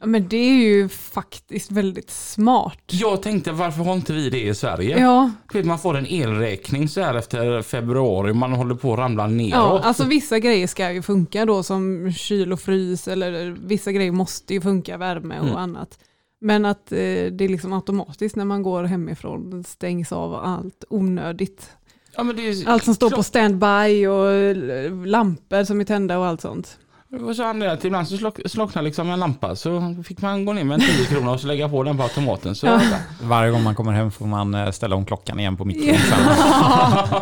[0.00, 2.78] Ja, Men det är ju faktiskt väldigt smart.
[2.86, 4.98] Jag tänkte varför har inte vi det i Sverige?
[5.00, 8.98] Ja, Du vet, man får en elräkning så här efter februari, man håller på att
[8.98, 9.82] ramla ja, neråt.
[9.84, 14.54] alltså vissa grejer ska ju funka då som kyl och frys eller vissa grejer måste
[14.54, 15.56] ju funka, värme och Mm.
[15.56, 15.98] annat.
[16.40, 21.70] Men att eh, det är liksom automatiskt när man går hemifrån stängs av allt onödigt.
[22.16, 22.24] Ja,
[22.66, 26.78] Allt som står på standby och eh, lampor som är tända och allt sånt.
[27.12, 30.52] Var så anledning att ibland så slock, slocknade liksom en lampa så fick man gå
[30.52, 32.54] ner med en 10 kronor och så lägga på den på automaten.
[32.54, 32.80] Så Ja.
[33.22, 35.96] Varje gång man kommer hem får man eh, ställa om klockan igen på mikron.
[36.10, 37.20] Ja.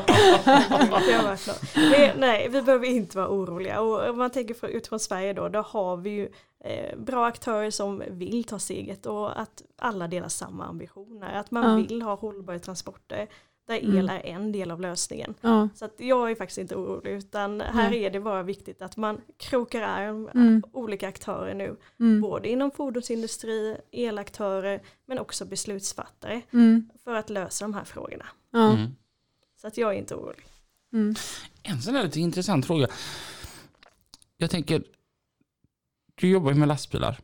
[2.16, 3.80] Nej, vi behöver inte vara oroliga.
[3.80, 6.28] Och om man tänker utifrån Sverige då, då har vi ju
[6.64, 11.32] eh, bra aktörer som vill ta steget och att alla delar samma ambitioner.
[11.41, 11.76] Att man Ja.
[11.89, 13.26] vill ha hållbara transporter
[13.68, 14.08] där el Mm.
[14.08, 15.34] är en del av lösningen.
[15.40, 15.68] Ja.
[15.74, 18.04] Så att jag är faktiskt inte orolig utan här Nej.
[18.04, 20.62] är det bara viktigt att man krokar arm, Mm.
[20.72, 22.20] olika aktörer nu, Mm.
[22.20, 26.88] både inom fordonsindustri, elaktörer men också beslutsfattare Mm.
[27.04, 28.26] för att lösa de här frågorna.
[28.50, 28.72] Ja.
[28.72, 28.90] Mm.
[29.60, 30.44] Så att jag är inte orolig.
[30.92, 31.14] Mm.
[31.62, 32.88] En sån här lite intressant fråga.
[34.36, 34.82] Jag tänker,
[36.14, 37.18] du jobbar ju med lastbilar.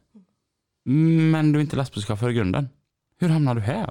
[1.31, 2.69] Men du är inte lastbilschaufför i grunden.
[3.19, 3.91] Hur hamnar du här?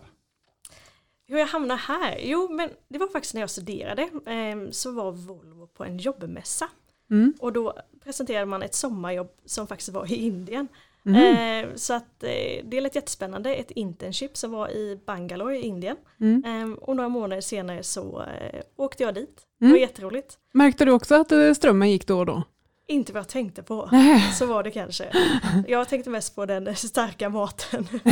[1.33, 2.17] Hur jag hamnar här?
[2.21, 6.69] Jo, men det var faktiskt när jag studerade eh, så var Volvo på en jobbmässa
[7.11, 7.33] Mm.
[7.39, 7.73] och då
[8.03, 10.67] presenterade man ett sommarjobb som faktiskt var i Indien.
[11.05, 11.65] Mm.
[11.69, 15.97] Eh, så att eh, det lät jättespännande, ett internship som var i Bangalore i Indien.
[16.19, 16.43] Mm.
[16.45, 19.41] Eh, och några månader senare så eh, åkte jag dit.
[19.59, 19.73] Det Mm.
[19.73, 20.37] var jätteroligt.
[20.53, 22.43] Märkte du också att eh, strömmen gick då och då?
[22.87, 23.89] Inte vad jag tänkte på.
[23.91, 24.31] Nej.
[24.31, 25.11] Så var det kanske.
[25.67, 27.87] Jag tänkte mest på den starka maten.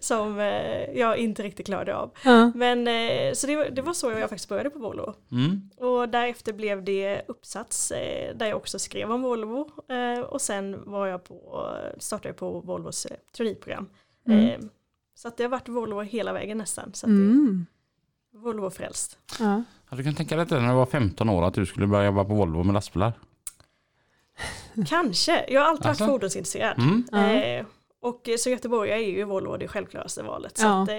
[0.00, 2.10] som eh, jag inte riktigt klarade av.
[2.24, 2.52] Ja.
[2.54, 5.14] Men eh, så det var, det var så jag faktiskt började på Volvo.
[5.32, 5.70] Mm.
[5.76, 9.68] Och därefter blev det uppsats eh, där jag också skrev om Volvo.
[10.28, 13.06] Och sen var jag på, startade jag på Volvos
[13.36, 13.88] traineeprogram.
[14.28, 14.68] Mm.
[15.14, 16.94] Så att det har varit Volvo hela vägen nästan.
[16.94, 17.66] Så att Mm.
[18.32, 19.18] det är Volvo frälst.
[19.38, 19.62] Ja.
[19.92, 22.04] Ja, Du kan tänka dig att när du var 15 år att du skulle börja
[22.06, 23.12] jobba på Volvo med lastbilar.
[24.86, 26.04] Kanske, jag har alltid Alltså?
[26.04, 26.78] varit fordonsintresserad.
[26.78, 27.04] Mm.
[27.60, 27.66] Eh,
[28.02, 30.58] och eh, som göteborgare är ju Volvo det självklaraste valet.
[30.58, 30.82] Så, Ja.
[30.82, 30.96] att, eh,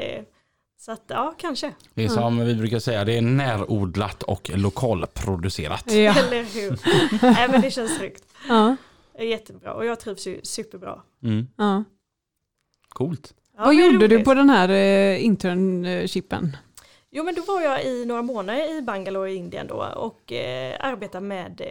[0.80, 1.74] så att ja, kanske.
[1.94, 5.84] Det är som vi brukar säga, det är närodlat och lokalproducerat.
[5.91, 5.94] Ja.
[6.20, 6.80] Eller hur?
[7.22, 8.24] Nej men det känns tryggt.
[8.50, 8.76] Ja.
[9.14, 11.02] Det är jättebra och jag trivs ju superbra.
[11.24, 11.48] Mm.
[11.58, 11.84] Ja.
[12.89, 13.34] Coolt.
[13.58, 14.26] Ja, Vad gjorde du roligt.
[14.26, 16.58] på den här eh, internshipen?
[17.16, 20.78] Jo men då var jag i några månader i Bangalore i Indien då och eh,
[20.80, 21.61] arbetade med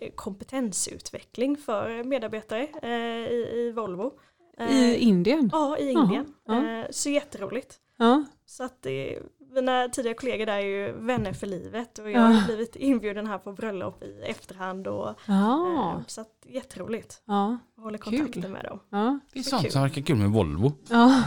[0.00, 4.12] eh, kompetensutveckling för medarbetare eh, i, i Volvo.
[4.58, 5.50] Eh, I Indien?
[5.52, 6.34] Ja, i Indien.
[6.46, 6.66] ja.
[6.66, 7.78] Eh, så jätteroligt.
[7.96, 8.24] Ja.
[8.46, 9.18] Så att det,
[9.54, 12.42] mina tidigare kollegor där är ju vänner för livet och jag har Ja.
[12.46, 15.92] blivit inbjuden här på bröllop i efterhand och Ja.
[15.98, 17.22] eh, så att jätteroligt.
[17.24, 17.58] Ja.
[17.76, 18.18] Jag håller Kul.
[18.18, 18.80] kontakten med dem.
[18.90, 19.18] Ja.
[19.32, 19.72] Det är Så sånt kul.
[19.72, 20.72] som verkar kul med Volvo.
[20.90, 21.22] Ja.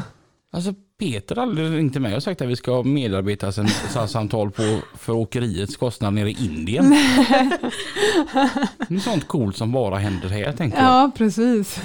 [0.51, 0.73] Alltså
[1.03, 5.13] Peter har aldrig ringt till mig och sagt att vi ska ha medarbetarsamtal på för
[5.13, 6.89] åkeriets kostnad nere i Indien.
[8.87, 10.85] Det är sånt coolt som bara händer här tänker jag.
[10.85, 11.81] ja, precis.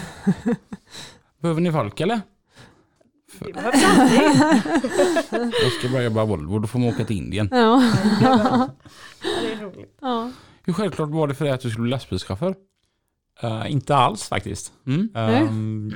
[1.43, 2.21] Behöver ni folk eller?
[3.39, 4.41] Det behövs alltid.
[5.63, 7.49] Jag ska börja jobba Volvo, då får man åka till Indien.
[7.53, 7.83] Ja.
[8.21, 8.69] Ja,
[9.23, 9.99] det är roligt.
[10.01, 10.31] Ja.
[10.65, 12.55] Hur självklart var det för dig att du skulle bli lastbilschaufför?
[13.43, 14.73] Eh, inte alls faktiskt.
[14.87, 15.09] Mm.
[15.15, 15.95] Ehm,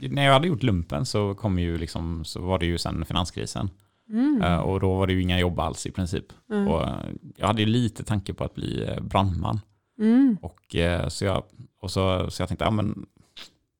[0.00, 3.70] när jag hade gjort lumpen så, kom ju liksom, så var det ju sen finanskrisen.
[4.10, 4.42] Mm.
[4.42, 6.24] Eh, och då var det ju inga jobb alls i princip.
[6.50, 6.68] Mm.
[6.68, 6.94] Och, eh,
[7.36, 9.60] jag hade ju lite tanke på att bli eh, brandman.
[9.98, 10.38] Mm.
[10.42, 10.76] Och,
[11.08, 11.42] så, jag,
[11.80, 13.06] och så, så jag tänkte, ja men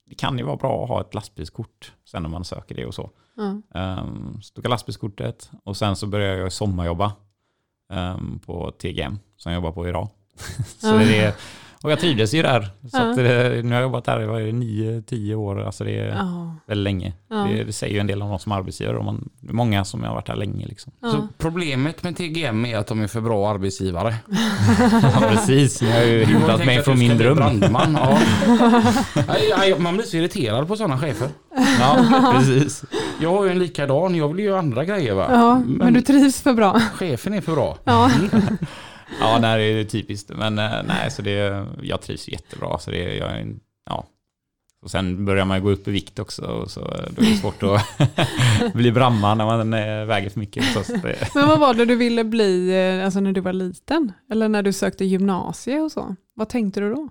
[0.09, 2.95] det kan ju vara bra att ha ett lastbilskort sen när man söker det och
[2.95, 3.09] så.
[3.35, 4.01] Ja.
[4.01, 7.11] Um, så tog jag lastbilskortet och sen så började jag sommarjobba
[7.89, 10.09] ehm, på TGM som jag jobbar på idag.
[10.77, 11.33] så det är,
[11.83, 12.61] och jag trivdes ju där.
[12.61, 13.09] Så Ja.
[13.09, 16.55] att det, nu har jag jobbat där i nio, tio år, alltså det är Ja.
[16.67, 17.13] väldigt länge.
[17.29, 17.35] Ja.
[17.35, 18.97] Det, det säger ju en del om oss som arbetsgivare.
[18.97, 20.65] Och man, många som har varit där länge.
[20.67, 20.91] Liksom.
[21.01, 21.11] Ja.
[21.11, 24.15] Så problemet med TGM är att de är för bra arbetsgivare.
[25.03, 25.81] Ja, precis.
[25.81, 27.35] Ni har ju hindrat mig från min dröm.
[27.37, 27.91] Brandman,
[29.79, 31.27] Man blir så irriterad på sådana chefer.
[31.79, 32.05] Ja,
[32.35, 32.83] precis.
[33.21, 35.27] Jag har ju en likadan, jag vill ju göra andra grejer va.
[35.31, 36.79] ja, men du trivs för bra.
[36.95, 37.77] chefen är för bra.
[37.83, 38.11] Ja.
[39.19, 40.29] Ja, nej, det är typiskt.
[40.35, 42.79] Men eh, nej, så det, jag trivs jättebra.
[42.79, 43.59] Så det, jag, är- en
[44.81, 46.41] och sen börjar man gå upp i vikt också.
[46.41, 50.39] Och så, eh, då är det svårt att bli brandman när man eh, väger för
[50.39, 50.63] mycket.
[51.35, 54.11] Men vad var det du ville bli eh, alltså när du var liten?
[54.31, 56.15] Eller när du sökte gymnasie och så?
[56.33, 57.09] Vad tänkte du då?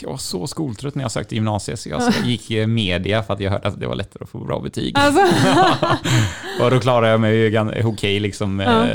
[0.00, 1.80] jag var så skoltrött när jag sökte gymnasiet.
[1.80, 4.60] Så jag gick media för att jag hörde att det var lättare att få bra
[4.60, 4.98] betyg.
[4.98, 5.20] Alltså,
[6.60, 8.86] och då klarade jag mig okej liksom, Ja.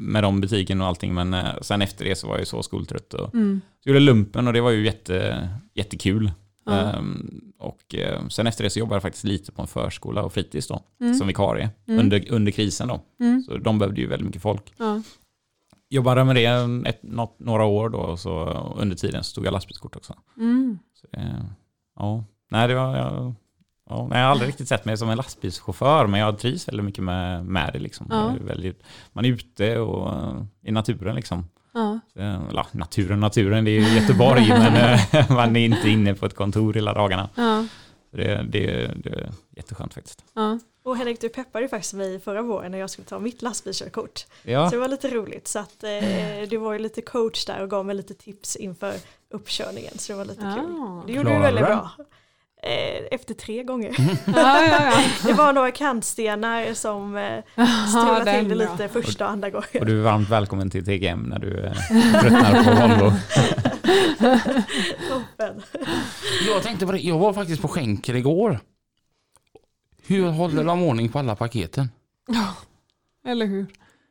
[0.00, 1.14] med de betygen och allting.
[1.14, 3.14] Men sen efter det så var jag så skoltrött.
[3.14, 3.60] Och mm.
[3.82, 6.30] så gjorde lumpen och det var ju jätte, jättekul.
[6.66, 6.72] Ja.
[6.72, 10.32] Ehm, och eh, sen efter det så jobbade jag faktiskt lite på en förskola och
[10.32, 11.14] fritids då, Mm.
[11.14, 12.00] som vikarie Mm.
[12.00, 13.00] under, under krisen då.
[13.20, 13.42] Mm.
[13.42, 14.72] Så de behövde ju väldigt mycket folk.
[14.76, 15.02] Ja.
[15.90, 16.44] Jobbade med det
[16.90, 18.44] ett, något, några år då och så
[18.78, 20.14] under tiden så tog jag lastbilskort också.
[20.36, 20.78] Mm.
[20.94, 21.46] Så det,
[21.96, 23.34] ja, nej det var, jag,
[23.88, 26.84] ja, nej, jag har aldrig riktigt sett mig som en lastbilschaufför men jag trivs väldigt
[26.84, 28.06] mycket med, med det liksom.
[28.10, 28.34] Ja.
[28.40, 28.82] Väldigt,
[29.12, 31.44] man är ute och eh, i naturen liksom.
[31.74, 32.00] Ja.
[32.12, 36.34] Ja, naturen, naturen, det är ju Göteborg men eh, man är inte inne på ett
[36.34, 37.28] kontor hela dagarna.
[37.34, 37.66] Ja.
[38.10, 40.24] Det, det, det är jätteskönt faktiskt.
[40.34, 40.58] Ja.
[40.84, 44.26] Och Henrik, du peppade ju faktiskt mig förra våren när jag skulle ta mitt lastbilskörkort.
[44.42, 45.48] Ja, Så det var lite roligt.
[45.48, 48.94] Så att eh, du var ju lite coach där och gav mig lite tips inför
[49.30, 49.98] uppkörningen.
[49.98, 50.48] Så det var lite kul.
[50.48, 51.02] Ah.
[51.06, 51.90] Det gjorde du Klarade väldigt du bra.
[52.66, 53.94] Eh, efter tre gånger.
[54.26, 55.02] Ja, ja, ja.
[55.26, 57.22] Det var några kantstenar som eh,
[57.54, 58.72] Ja, strulade till det bra.
[58.72, 59.66] lite första och andra gången.
[59.80, 61.72] och du är varmt välkommen till TGM när du eh,
[62.20, 63.12] tröttnar på Volvo.
[65.08, 65.62] Toppen.
[66.46, 68.60] Jag tänkte på det, jag var faktiskt på skänker igår.
[70.06, 71.88] Hur håller de ordning på alla paketen?
[73.26, 73.66] Eller hur?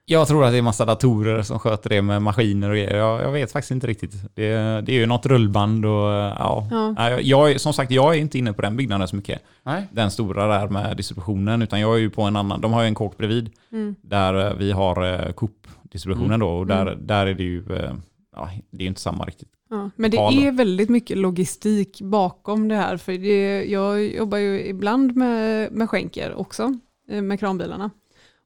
[0.05, 2.97] Jag tror att det är massa datorer som sköter det med maskiner och grejer.
[2.97, 4.13] Jag, jag vet faktiskt inte riktigt.
[4.35, 4.47] Det,
[4.81, 6.67] det är ju något rullband och ja.
[6.71, 7.19] Ja.
[7.19, 9.41] Jag, som sagt, jag är inte inne på den byggnaden så mycket.
[9.63, 9.87] Nej.
[9.91, 12.61] Den stora där med distributionen, utan jag är ju på en annan.
[12.61, 13.95] De har ju en kåk bredvid Mm.
[14.01, 17.93] där eh, vi har eh, Coop-distributionen då och där, där är det ju, eh,
[18.35, 19.49] ja, det är ju inte samma riktigt.
[19.69, 22.97] Ja, men det är väldigt mycket logistik bakom det här.
[22.97, 26.73] För det, jag jobbar ju ibland med, med skänker också,
[27.07, 27.89] med kranbilarna.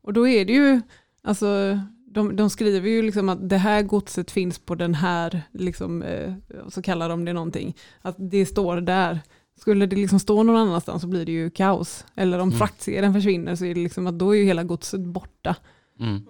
[0.03, 0.82] Och då är det ju,
[1.26, 6.01] alltså, de, de skriver ju liksom att det här godset finns på den här, liksom,
[6.03, 6.34] eh,
[6.69, 7.76] så kallar de det någonting.
[8.01, 9.19] Att det står där.
[9.59, 12.05] Skulle det liksom stå någon annanstans så blir det ju kaos.
[12.15, 12.59] Eller om Mm.
[12.59, 15.55] fraktsedeln försvinner så är det liksom att då är ju hela godset borta.
[15.99, 16.21] Mm.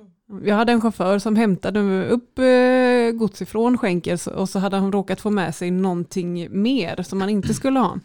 [0.43, 4.91] Jag hade en chaufför som hämtade upp eh, gods ifrån skänker och så hade han
[4.91, 8.00] råkat få med sig någonting mer som han inte skulle ha.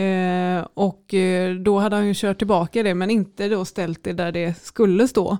[0.00, 4.12] Eh, och eh, då hade han ju kört tillbaka det men inte då ställt det
[4.12, 5.38] där det skulle stå.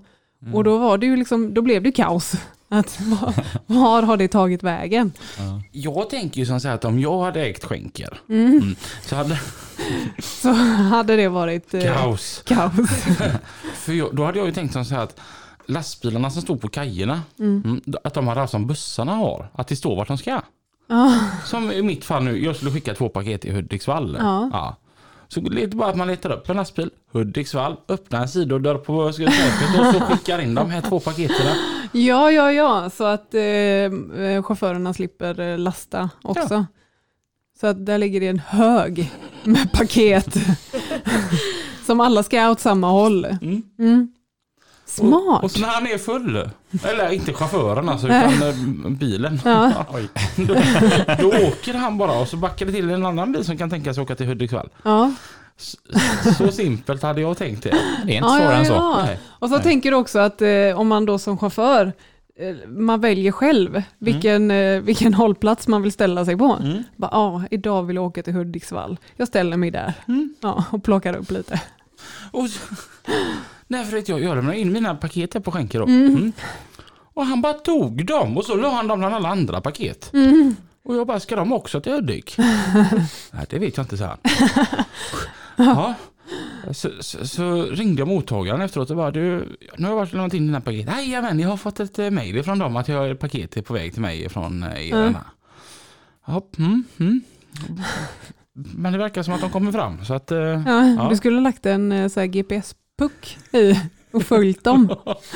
[0.54, 2.32] Och då var det ju liksom, då blev det kaos.
[2.68, 3.34] Att, var,
[3.66, 5.12] var har det tagit vägen?
[5.38, 5.62] Ja.
[5.72, 8.46] Jag tänker ju som så här att om jag hade ägt skänker Mm.
[8.52, 8.74] mm,
[9.06, 9.40] så hade
[10.22, 12.42] Så hade det varit eh, kaos.
[12.46, 12.90] kaos.
[13.74, 15.20] För jag, då hade jag ju tänkt som så här att
[15.66, 17.62] lastbilarna som stod på kajerna, Mm.
[17.64, 20.40] mm, att de hade haft som bussarna har, att det står vart de ska.
[20.88, 24.16] Ja, Som i mitt fall nu, jag skulle skicka två paket till Hudiksvall.
[24.20, 24.76] Ja.
[25.28, 29.12] Så det är bara att man letar upp en lastbil, Hudiksvall, öppnar en sidodörr på
[29.12, 31.56] skräpet och så skickar in de här två paketen.
[31.92, 32.90] ja, ja, ja.
[32.90, 36.66] så att eh, chaufförerna slipper eh, lasta också.
[37.60, 39.12] Så att där ligger det en hög
[39.44, 40.36] med paket
[41.86, 43.24] som alla ska åt samma håll.
[43.24, 43.62] Mm.
[43.78, 44.12] Mm.
[44.96, 45.38] Smart.
[45.38, 46.50] Och, och så när han är full,
[46.84, 49.40] eller inte chauffören alltså, utan eh, bilen.
[49.44, 49.72] Ja.
[49.94, 50.08] Oj.
[50.36, 50.54] Då,
[51.20, 53.94] då åker han bara och så backar det till en annan bil som kan tänka
[53.94, 54.68] sig åka till Hudiksvall.
[54.82, 55.12] Ja.
[55.58, 55.76] Så,
[56.34, 57.70] så simpelt hade jag tänkt det.
[57.70, 58.96] Det är inte Ja, svårare ja, än så.
[58.96, 59.18] Nej.
[59.26, 59.62] Och så Nej.
[59.64, 60.48] tänker du också att eh,
[60.80, 61.92] om man då som chaufför,
[62.38, 66.56] eh, man väljer själv vilken, eh, vilken hållplats man vill ställa sig på.
[66.62, 66.82] Mm.
[66.96, 68.98] Bara, ja, idag vill jag åka till Hudiksvall.
[69.16, 70.34] Jag ställer mig där Mm.
[70.40, 71.60] ja, och plockar upp lite.
[72.30, 72.74] Och så,
[73.66, 75.84] nej för att jag, jag lämnade in mina paket här på skänker då.
[75.84, 76.06] Mm.
[76.06, 76.32] Mm.
[77.14, 80.10] Och han bara tog dem och så la han dem bland alla andra paket.
[80.14, 80.56] Mm.
[80.84, 82.34] Och jag bara, ska de också till Hudik?
[83.30, 84.18] nej det vet jag inte, så han.
[85.66, 85.94] ja.
[86.72, 89.20] Så, så, så ringde jag mottagaren efteråt och bara, du,
[89.76, 90.86] nu har jag varit och lämnat in dina paket.
[90.86, 93.74] Jajamän, jag har fått ett eh, mejl från dem att jag har paket är på
[93.74, 94.94] väg till mig från eh, er.
[94.94, 95.14] Mm.
[96.26, 97.22] Ja, mm, mm.
[98.52, 100.04] Men det verkar som att de kommer fram.
[100.04, 101.06] Så att, eh, Ja, Ja.
[101.10, 102.26] Du skulle ha lagt en eh, så här
[102.96, 103.80] GPS-puck i
[104.10, 104.88] och följt dem.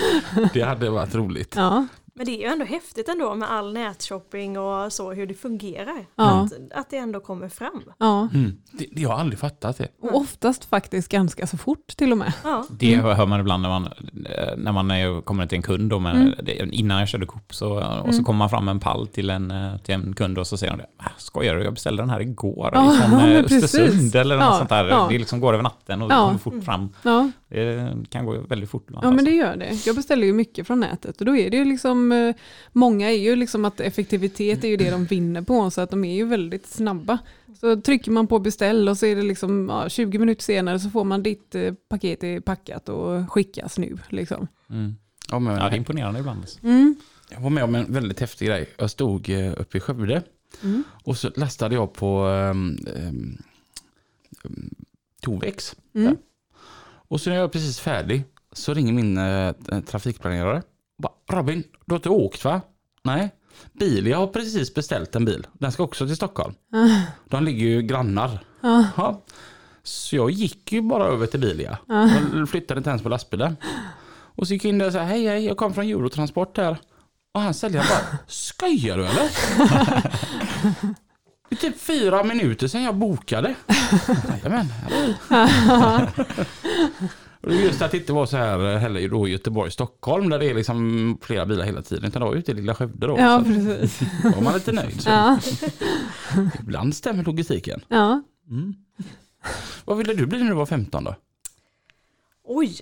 [0.54, 1.54] det hade varit roligt.
[1.56, 1.86] Ja,
[2.20, 6.06] Men det är ju ändå häftigt ändå med all nätshopping och så hur det fungerar.
[6.16, 6.24] Ja.
[6.24, 7.82] Att, att det ändå kommer fram.
[7.98, 8.28] ja.
[8.34, 8.52] Mm.
[8.70, 9.88] Det, det, jag har aldrig fattat det.
[10.00, 12.32] Och oftast faktiskt ganska så fort till och med.
[12.44, 12.66] Ja.
[12.70, 15.90] Det hör man ibland när man, eh, när man är, kommer till en kund.
[15.90, 16.34] Då, men Mm.
[16.42, 19.30] det, innan jag körde Coop så, och så kommer man fram med en pall till
[19.30, 22.10] en, eh, till en kund och så säger de "Ah, skojar du, jag beställde den
[22.10, 23.44] här igår Ja, från ja, eh.
[23.44, 24.88] Östersund eller något Ja, sånt där.
[24.88, 25.06] ja.
[25.10, 26.26] Det liksom går över natten och Ja.
[26.26, 26.88] kommer fort fram.
[27.02, 29.04] Ja, Det kan gå väldigt fort ibland.
[29.04, 29.30] ja men alltså.
[29.30, 29.86] det gör det.
[29.86, 32.34] Jag beställer ju mycket från nätet och då är det ju liksom, eh,
[32.72, 36.04] många är ju liksom att effektivitet är ju det de vinner på så att de
[36.04, 37.18] är ju väldigt snabba.
[37.60, 40.90] Så trycker man på beställ och så är det liksom ja, 20 minuter senare så
[40.90, 43.98] får man ditt eh, paket är packat och skickas nu.
[44.08, 44.48] Liksom.
[44.70, 44.96] Mm.
[45.30, 46.40] Ja, men, Ja, det är imponerande ibland.
[46.40, 46.58] Alltså.
[46.62, 46.96] Mm.
[47.30, 48.68] Jag var med om en väldigt häftig grej.
[48.76, 50.22] Jag stod eh, uppe i Skövde
[50.62, 50.84] Mm.
[51.04, 53.38] och så lastade jag på um, um,
[55.22, 55.76] Tovex.
[55.94, 56.16] Mm.
[56.82, 60.62] Och så när jag är precis färdig så ringer min eh, trafikplanerare.
[61.30, 62.60] Robin, du har inte åkt va?
[63.02, 63.34] Nej.
[63.72, 65.46] Bilia har precis beställt en bil.
[65.52, 66.54] Den ska också till Stockholm.
[67.28, 68.44] De ligger ju grannar.
[68.96, 69.22] Ja.
[69.82, 71.78] Så jag gick ju bara över till Bilia.
[72.34, 73.56] Jag flyttade inte ens på lastbilen.
[74.36, 76.76] Och så gick jag in där och sa hej hej, jag kom från Eurotransport här.
[77.34, 79.30] Och han säljaren bara, skojar du eller?
[81.48, 83.54] Det är typ fyra minuter sedan jag bokade.
[84.28, 84.66] Jajamän.
[87.40, 90.28] Och det är just att det inte var så här heller då i Göteborg, Stockholm
[90.30, 92.04] där det är liksom flera bilar hela tiden.
[92.04, 93.18] Utan det var ute i lilla Skövde då.
[93.18, 94.00] Ja, precis.
[94.22, 95.02] då var man lite nöjd.
[95.06, 95.38] Ja,
[96.60, 97.84] Ibland stämmer logistiken.
[97.88, 98.22] ja.
[99.84, 101.14] Vad ville du bli när du var 15 då?
[102.44, 102.80] Oj!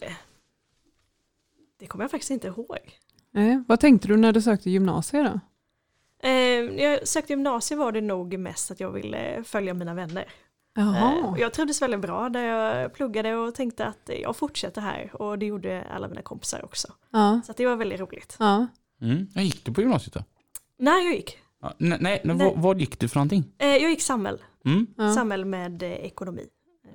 [1.78, 2.78] Det kommer jag faktiskt inte ihåg.
[3.36, 5.40] Eh, vad tänkte du när du sökte gymnasiet då?
[6.28, 10.24] Eh, när jag sökte gymnasiet var det nog mest att jag ville följa mina vänner.
[10.78, 11.26] Eh, Jaha.
[11.28, 15.38] och jag trivdes väldigt bra där jag pluggade och tänkte att jag fortsätter här och
[15.38, 16.88] det gjorde alla mina kompisar också.
[17.12, 18.36] Ja, Så att det var väldigt roligt.
[18.38, 18.66] ja.
[19.02, 19.26] Mm.
[19.34, 20.20] Jag gick du på gymnasiet då?
[20.78, 21.38] När jag gick?
[21.62, 22.36] Ja, nej, nej, Nej.
[22.36, 23.44] Vad, vad gick du för någonting?
[23.58, 24.86] Eh, jag gick samhäll, Mm.
[24.96, 25.14] ja.
[25.14, 26.46] samhäll med eh, ekonomi.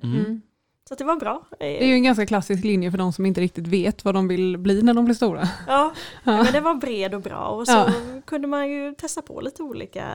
[0.02, 0.40] Mm.
[0.88, 1.46] Så att det var bra.
[1.50, 4.14] Eh, Det är ju en ganska klassisk linje för de som inte riktigt vet vad
[4.14, 5.48] de vill bli när de blir stora.
[5.66, 7.90] Ja, men det var bred och bra och så Ja.
[8.26, 10.14] kunde man ju testa på lite olika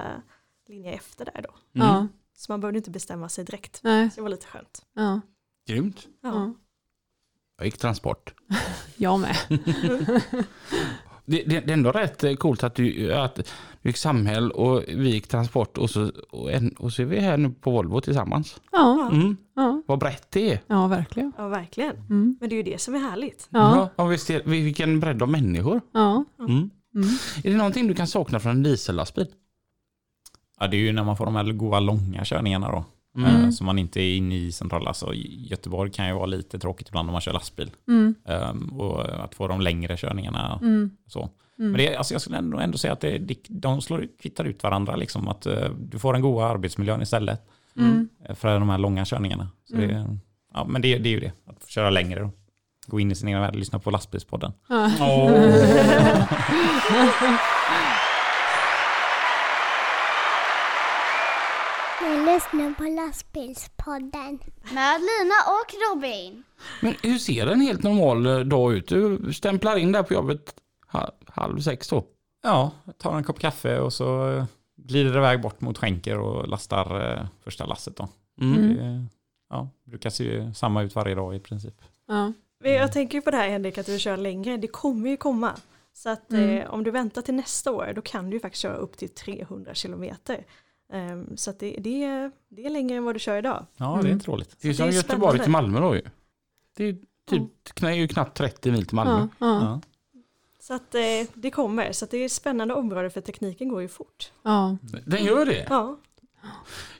[0.67, 1.49] linjer efter där då.
[1.71, 2.07] Ja,
[2.39, 3.79] Så man behövde inte bestämma sig direkt.
[3.83, 4.81] nej, Så det var lite skönt.
[4.95, 5.21] ja,
[5.67, 6.07] Grymt.
[6.23, 6.29] Ja.
[6.29, 6.53] ja.
[7.57, 8.33] Jag gick transport.
[8.97, 9.35] Jag med.
[11.25, 13.35] Det, det, det är ändå rätt eh, coolt att du, att
[13.81, 17.19] du gick samhäll och vi gick transport och så, och, en, och så är vi
[17.19, 18.61] här nu på Volvo tillsammans.
[18.71, 19.37] Ja, Mm.
[19.55, 20.59] ja, Vad brett det är.
[20.67, 21.31] ja verkligen.
[21.37, 21.95] Ja, verkligen.
[21.95, 22.37] Mm.
[22.39, 23.47] Men det är ju det som är härligt.
[23.49, 25.81] Ja, Ja, visst är, vilken bredd av människor.
[25.91, 26.25] ja.
[26.39, 26.51] Mm.
[26.51, 26.69] Mm.
[27.43, 29.27] Är det någonting du kan sakna från en diesellastbil?
[30.59, 32.85] Ja, det är ju när man får de här goa långa körningarna då.
[33.17, 33.43] Mm.
[33.43, 34.87] Eh, Så man inte är inne i centrala.
[34.87, 37.71] Alltså, Göteborg kan ju vara lite tråkigt ibland om man kör lastbil.
[37.87, 38.15] Mm.
[38.25, 40.59] Ehm, och att få de längre körningarna.
[40.61, 40.89] Mm.
[41.07, 41.29] Så.
[41.55, 44.63] Men det, alltså jag skulle ändå, ändå säga att det, det, de slår, kvittar ut
[44.63, 44.95] varandra.
[44.95, 47.41] Liksom, att eh, du får den goda arbetsmiljön istället
[47.77, 48.09] Mm.
[48.25, 49.47] eh, för de här långa körningarna.
[49.69, 50.05] Så det,
[50.53, 52.31] ja, men det, det är ju det, att få köra längre då.
[52.87, 54.51] Gå in i sin egen värld, lyssna på lastbilspodden.
[54.69, 54.91] Ja.
[55.29, 55.35] Du
[62.39, 64.39] lyssnar på lastbilspodden.
[64.73, 66.43] Med Lina och Robin.
[66.81, 68.87] Men hur ser en helt normal eh, dag ut?
[68.87, 70.55] Du stämplar in där på jobbet
[70.91, 72.05] ha- halv sex då?
[72.43, 74.45] Ja, tar en kopp kaffe och så eh,
[74.77, 78.07] glider det iväg bort mot skänker och lastar eh, första lasset då.
[78.41, 78.75] Mm.
[78.75, 79.05] Det,
[79.49, 81.81] ja, brukar se samma ut varje dag i princip.
[82.07, 82.33] Ja.
[82.63, 84.57] Jag tänker på det här Henrik, att du kör längre.
[84.57, 85.51] Det kommer ju komma.
[85.93, 86.49] Så att Mm.
[86.57, 89.09] eh, om du väntar till nästa år, då kan du ju faktiskt köra upp till
[89.09, 90.45] 300 kilometer.
[90.93, 93.65] Ehm, så att det, det, är, det är längre än vad du kör idag.
[93.77, 94.11] Ja, det är Mm.
[94.11, 94.55] inte roligt.
[94.61, 95.43] Det är Så som det är Göteborg spännande.
[95.43, 96.01] till Malmö då ju.
[96.77, 96.97] Det är
[97.29, 99.27] typ, är ju knappt 30 mil till Malmö.
[99.39, 99.81] Ja, ja, Ja.
[100.61, 101.01] Så att eh,
[101.33, 101.91] det kommer.
[101.91, 104.31] Så att det är ett spännande område för tekniken går ju fort.
[104.43, 104.77] ja.
[105.05, 105.65] Den gör det?
[105.69, 105.97] Ja,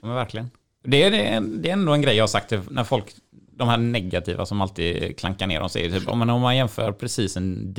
[0.00, 0.50] Men verkligen.
[0.82, 4.46] Det är, det, är, ändå en grej jag har sagt när folk, de här negativa
[4.46, 7.72] som alltid klankar ner och säger typ, om man jämför precis en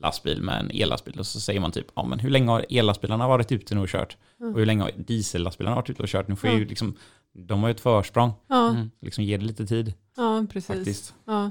[0.00, 3.28] diesellastbil med en ellastbil och så säger man typ, ja men hur länge har ellastbilarna
[3.28, 4.16] varit ute nu och kört?
[4.38, 6.28] Och hur länge har diesellastbilarna varit ute och kört?
[6.28, 6.96] Nu får ju liksom,
[7.32, 10.66] de har ju ett försprång, ja, liksom ge det lite tid ja precis.
[10.66, 11.14] faktiskt.
[11.24, 11.50] Ja.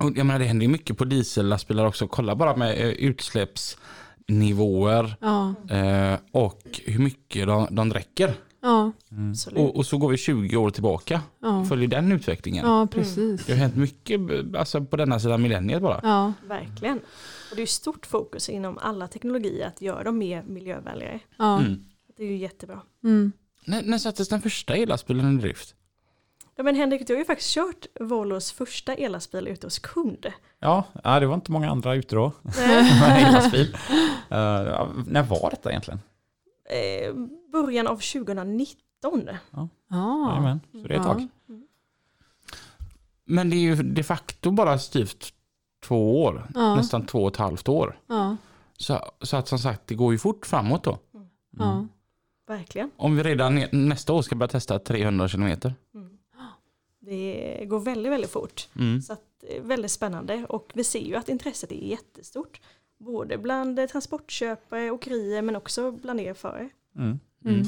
[0.00, 2.08] Och jag menar, det händer ju mycket på diesellastbilar också.
[2.08, 8.34] Kolla bara med eh, utsläppsnivåer Ja, eh, och hur mycket de, de räcker.
[8.60, 8.92] Ja,
[9.30, 9.58] absolut.
[9.58, 11.22] Och, och så går vi 20 år tillbaka.
[11.40, 12.66] ja, Följer den utvecklingen.
[12.66, 13.46] ja precis.
[13.46, 14.20] Det har hänt mycket
[14.56, 16.00] alltså, på denna sidan millenniet bara.
[16.02, 16.98] Ja, Verkligen.
[17.50, 21.20] Och det är stort fokus inom alla teknologier att göra dem mer miljövänligare.
[21.38, 21.58] ja.
[21.58, 21.84] Mm.
[22.16, 22.80] Det är ju jättebra.
[23.04, 23.32] Mm.
[23.64, 25.74] När, när sattes den första ellastbilen i drift?
[26.56, 30.26] Ja, men Henrik, du har ju faktiskt kört Volvos första ellastbil ute hos kund.
[30.60, 30.84] Ja,
[31.20, 32.32] det var inte många andra ute då.
[34.30, 36.00] Eh, ja, när var detta egentligen?
[36.70, 37.14] Eh,
[37.52, 39.28] början av 2019.
[39.50, 39.68] Ja.
[39.90, 41.12] Jajamän, så det är ett Ja.
[41.14, 41.28] tag.
[43.24, 45.34] Men det är ju de facto bara styvt
[45.84, 46.50] två år.
[46.54, 46.74] Ja.
[46.76, 47.98] Nästan två och ett halvt år.
[48.06, 48.36] Ja,
[48.76, 50.98] Så, så att som sagt, det går ju fort framåt då.
[51.58, 51.86] ja.
[52.46, 52.90] Verkligen.
[52.96, 55.74] Om vi redan nästa år ska börja testa 300 kilometer.
[57.00, 58.68] Det går väldigt, väldigt fort.
[58.76, 59.02] Mm.
[59.02, 62.60] Så att, eh, väldigt spännande och vi ser ju att intresset är jättestort.
[62.98, 66.68] Både bland transportköpare, åkerier men också bland er förare.
[66.96, 67.18] Mm.
[67.44, 67.62] Mm.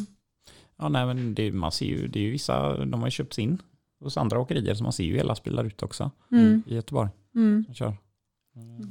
[0.77, 3.39] Ja, nej, men det, man ser ju, det är ju vissa, de har ju köpts
[3.39, 3.63] in
[4.01, 6.63] hos andra åkerier, så man ser ju ellastbilar ute också Mm.
[6.67, 7.09] i Göteborg.
[7.35, 7.65] Mm.
[7.65, 7.97] Som kör.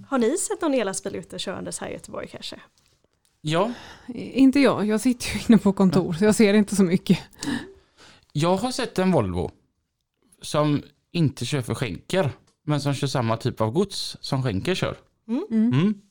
[0.08, 2.60] Har ni sett någon elastbil ute körandes här i Göteborg kanske?
[3.42, 3.74] Ja,
[4.16, 7.20] Inte jag, jag sitter ju inne på kontor så jag ser inte så mycket.
[8.32, 9.52] jag har sett en Volvo
[10.42, 10.82] som
[11.12, 12.32] inte kör för skänker.
[12.64, 14.98] Men som kör samma typ av gods som skänker kör.
[15.28, 15.46] Mm.
[15.52, 16.02] Mm.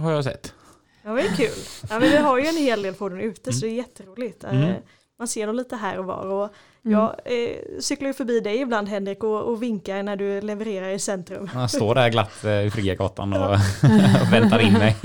[0.00, 0.54] Har jag sett.
[1.02, 1.64] Ja, men det är kul.
[1.90, 4.44] Ja, men vi har ju en hel del fordon ute så det är jätteroligt.
[4.44, 4.74] Eh, Mm.
[5.18, 6.26] Man ser dem lite här och var.
[6.26, 6.48] Och
[6.84, 6.98] Mm.
[6.98, 10.98] jag eh, cyklar ju förbi dig ibland Henrik och, och vinkar när du levererar i
[10.98, 11.50] centrum.
[11.54, 13.50] Jag står där glatt eh, i Friagatan och,
[14.22, 14.96] och väntar in mig.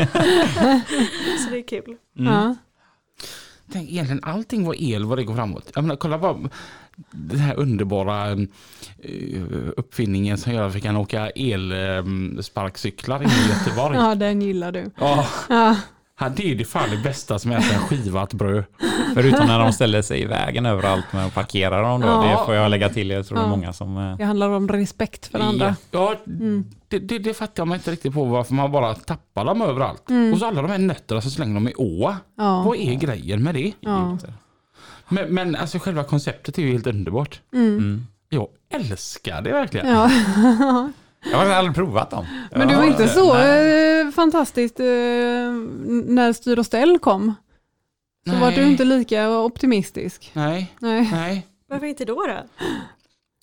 [1.45, 1.97] Så det är kul.
[2.19, 2.33] Mm.
[2.33, 2.55] Ja.
[3.73, 5.71] Tänk egentligen allting var el vad det går framåt.
[5.75, 6.49] Jag menar, kolla bara
[7.11, 8.37] den här underbara eh,
[9.77, 13.97] uppfinningen som gör att vi kan åka elsparkcyklar in i Göteborg.
[13.99, 14.91] ja, den gillar du.
[14.99, 15.75] Ja, Ja,
[16.19, 18.63] Ja, det är det fan det bästa som äter en skivat bröd.
[19.13, 22.07] Förutom när de ställer sig i vägen överallt med att parkera dem då.
[22.07, 22.23] Ja.
[22.39, 23.09] Det får jag lägga till.
[23.09, 23.49] Jag tror det är Ja.
[23.49, 23.97] många som...
[23.97, 25.75] eh, det handlar om respekt för andra.
[25.91, 26.65] Ja, Mm.
[26.87, 30.03] det, det, det fattar jag mig inte riktigt på varför man bara tappar dem överallt.
[30.33, 32.07] Och så alla de här nötterna så slänger de i å.
[32.07, 32.19] Mm.
[32.37, 32.63] Ja.
[32.63, 33.71] Vad är grejen med det?
[33.79, 34.17] Ja.
[35.11, 37.41] Men, men alltså själva konceptet är ju helt underbart.
[37.53, 37.77] Mm.
[37.77, 38.05] Mm.
[38.29, 39.87] Jag älskar det verkligen.
[39.87, 40.11] Ja.
[41.31, 42.25] Jag har aldrig provat dem.
[42.51, 44.01] Men det var inte så nej.
[44.01, 47.33] eh, fantastiskt eh, när Styr och ställ kom.
[48.25, 48.71] Så var du Nej.
[48.71, 50.31] inte lika optimistisk.
[50.33, 51.09] Nej, Nej.
[51.11, 51.47] nej.
[51.69, 52.65] Varför inte då då?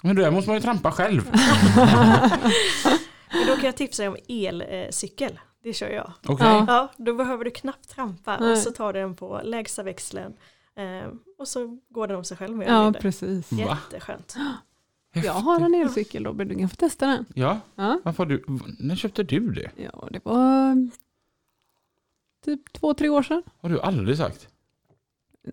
[0.03, 1.31] Men då måste man ju trampa själv.
[3.33, 5.39] Men då kan jag tipsa dig om elcykel.
[5.64, 6.12] Det kör jag.
[6.27, 6.47] Okej.
[6.47, 6.64] Ja.
[6.69, 8.53] Ja, då behöver du knappt trampa Nej.
[8.53, 10.33] och så tar du den på lägsta växeln.
[10.79, 11.09] Eh,
[11.39, 13.53] och så går den av sig själv mer Ja, precis.
[13.53, 13.79] Va?
[13.91, 14.37] Jätteskönt.
[15.12, 17.24] Jag har en elcykel Robin, du kan få testa den.
[17.35, 18.45] Ja, Ja, varför du,
[18.79, 19.70] när köpte du det?
[19.76, 20.89] ja det var
[22.45, 23.43] typ två, tre år sedan.
[23.61, 24.49] Har du aldrig sagt?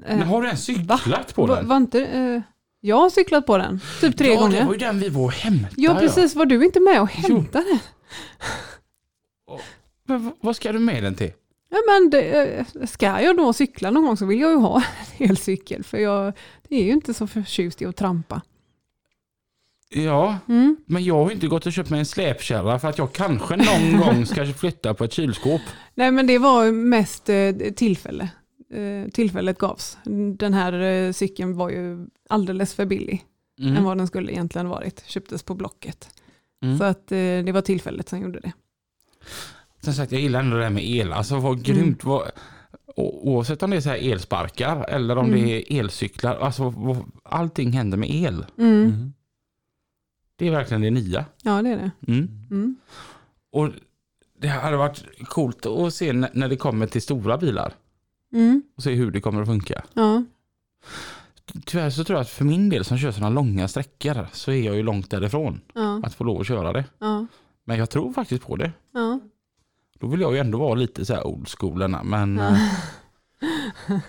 [0.05, 1.67] Eh, Men har du ens cyklat på va- den?
[1.67, 2.41] Var inte, eh,
[2.79, 4.59] jag har cyklat på den, typ tre ja, gånger.
[4.59, 5.73] det var ju den vi var och hämtade.
[5.77, 6.35] Ja, precis.
[6.35, 7.79] Var du inte med och hämtade?
[10.03, 11.31] Men v- vad ska du med den till?
[11.75, 14.83] Ja, men det, eh, ska jag då cykla någon gång så vill jag ju ha
[15.17, 15.83] en elcykel.
[15.83, 16.33] För jag
[16.69, 18.41] det är ju inte så förtjust i att trampa.
[19.89, 20.77] Ja, Mm.
[20.85, 24.01] men jag har inte gått och köpt mig en släpkärra för att jag kanske någon
[24.05, 25.61] gång ska flytta på ett kylskåp.
[25.93, 28.29] Nej, men det var mest eh, tillfälle.
[28.73, 29.97] Eh, tillfället gavs.
[30.37, 33.25] Den här cykeln var ju alldeles för billig
[33.61, 33.83] än Mm.
[33.83, 35.03] vad den skulle egentligen varit.
[35.05, 36.09] Köptes på Blocket.
[36.63, 36.77] Mm.
[36.77, 38.51] Så att det var tillfället som gjorde det.
[39.85, 41.13] Som sagt, jag gillar ändå det här med el.
[41.13, 42.03] Alltså vad grymt.
[42.03, 42.31] Vad,
[42.95, 45.43] o- oavsett om det är så här elsparkar eller om Mm.
[45.43, 46.35] det är elcyklar.
[46.35, 48.45] Alltså vad, allting händer med el.
[48.57, 48.83] Mm.
[48.83, 49.13] Mm.
[50.35, 51.25] Det är verkligen det nya.
[51.43, 51.91] Ja, det är det.
[52.13, 52.29] Mm.
[52.51, 52.75] Mm.
[53.51, 53.69] Och
[54.39, 57.73] det hade varit coolt att se när när det kommer till stora bilar.
[58.33, 58.63] Mm.
[58.77, 59.83] Och se hur det kommer att funka.
[59.93, 60.23] Ja.
[61.65, 64.61] Tyvärr så tror jag att för min del som kör sådana långa sträckor så är
[64.61, 66.01] jag ju långt därifrån Ja.
[66.03, 66.85] att få lov att köra det.
[66.99, 67.25] Ja.
[67.65, 68.71] Men jag tror faktiskt på det.
[68.93, 69.19] Ja.
[69.99, 72.49] Då vill jag ju ändå vara lite så här old school men Ja.
[72.49, 72.57] eh,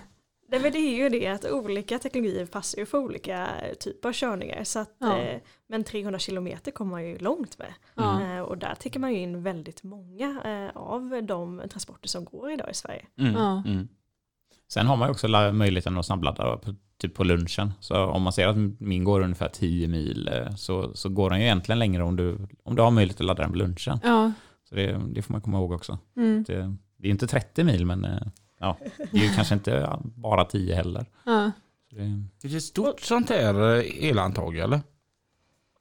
[0.49, 3.47] Nej, men det är ju det att olika teknologier passar ju för olika
[3.79, 4.63] typer av körningar.
[4.63, 5.17] Så att, Ja.
[5.19, 7.73] eh, men 300 kilometer kommer man ju långt med.
[7.95, 8.21] Ja.
[8.21, 12.51] Eh, och där täcker man ju in väldigt många eh, av de transporter som går
[12.51, 13.05] idag i Sverige.
[13.19, 13.63] mm, Ja.
[13.65, 13.87] mm.
[14.69, 17.73] Sen har man ju också möjligheten att snabbladda på, typ på lunchen.
[17.79, 21.45] Så om man ser att min går ungefär 10 mil så, så går den ju
[21.45, 23.99] egentligen längre om du, om du har möjlighet att ladda den på lunchen.
[24.03, 24.31] Ja.
[24.69, 25.97] Så det, det får man komma ihåg också.
[26.17, 26.43] Mm.
[26.47, 28.21] Det, det är inte 30 mil men eh,
[28.59, 28.77] ja,
[29.11, 31.05] det är ju kanske inte ja, bara 10 heller.
[31.23, 31.51] Ja.
[31.89, 32.03] Så det,
[32.43, 34.81] Är det ett stort sånt här eh, elantag eller?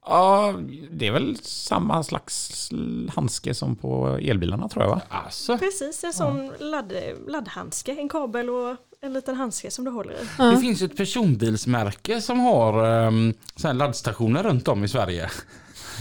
[0.08, 0.54] ja,
[0.90, 2.70] det är väl samma slags
[3.14, 5.00] handske som på elbilarna tror jag va?
[5.08, 6.92] Alltså, Precis, en sån ladd,
[7.28, 10.16] laddhandske, en kabel och en liten handske som du håller i.
[10.16, 10.56] det Ja.
[10.56, 13.34] finns ett personbilsmärke som har um,
[13.74, 15.30] laddstationer runt om i Sverige.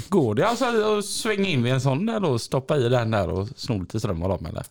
[0.10, 3.30] Går det alltså att svänga in vid en sån där och stoppa i den där
[3.30, 4.64] och sno lite ström av dem eller?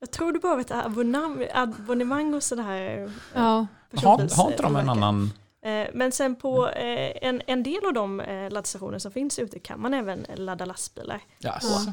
[0.00, 3.10] Jag tror du bara vet abonnemang, abonnemang och sådär.
[3.34, 3.66] Ja.
[3.96, 5.30] Har, har inte de en annan?
[5.64, 9.58] Eh, Men sen på eh, en, en del av de eh, laddstationer som finns ute
[9.58, 11.20] kan man även ladda lastbilar.
[11.44, 11.88] Yes.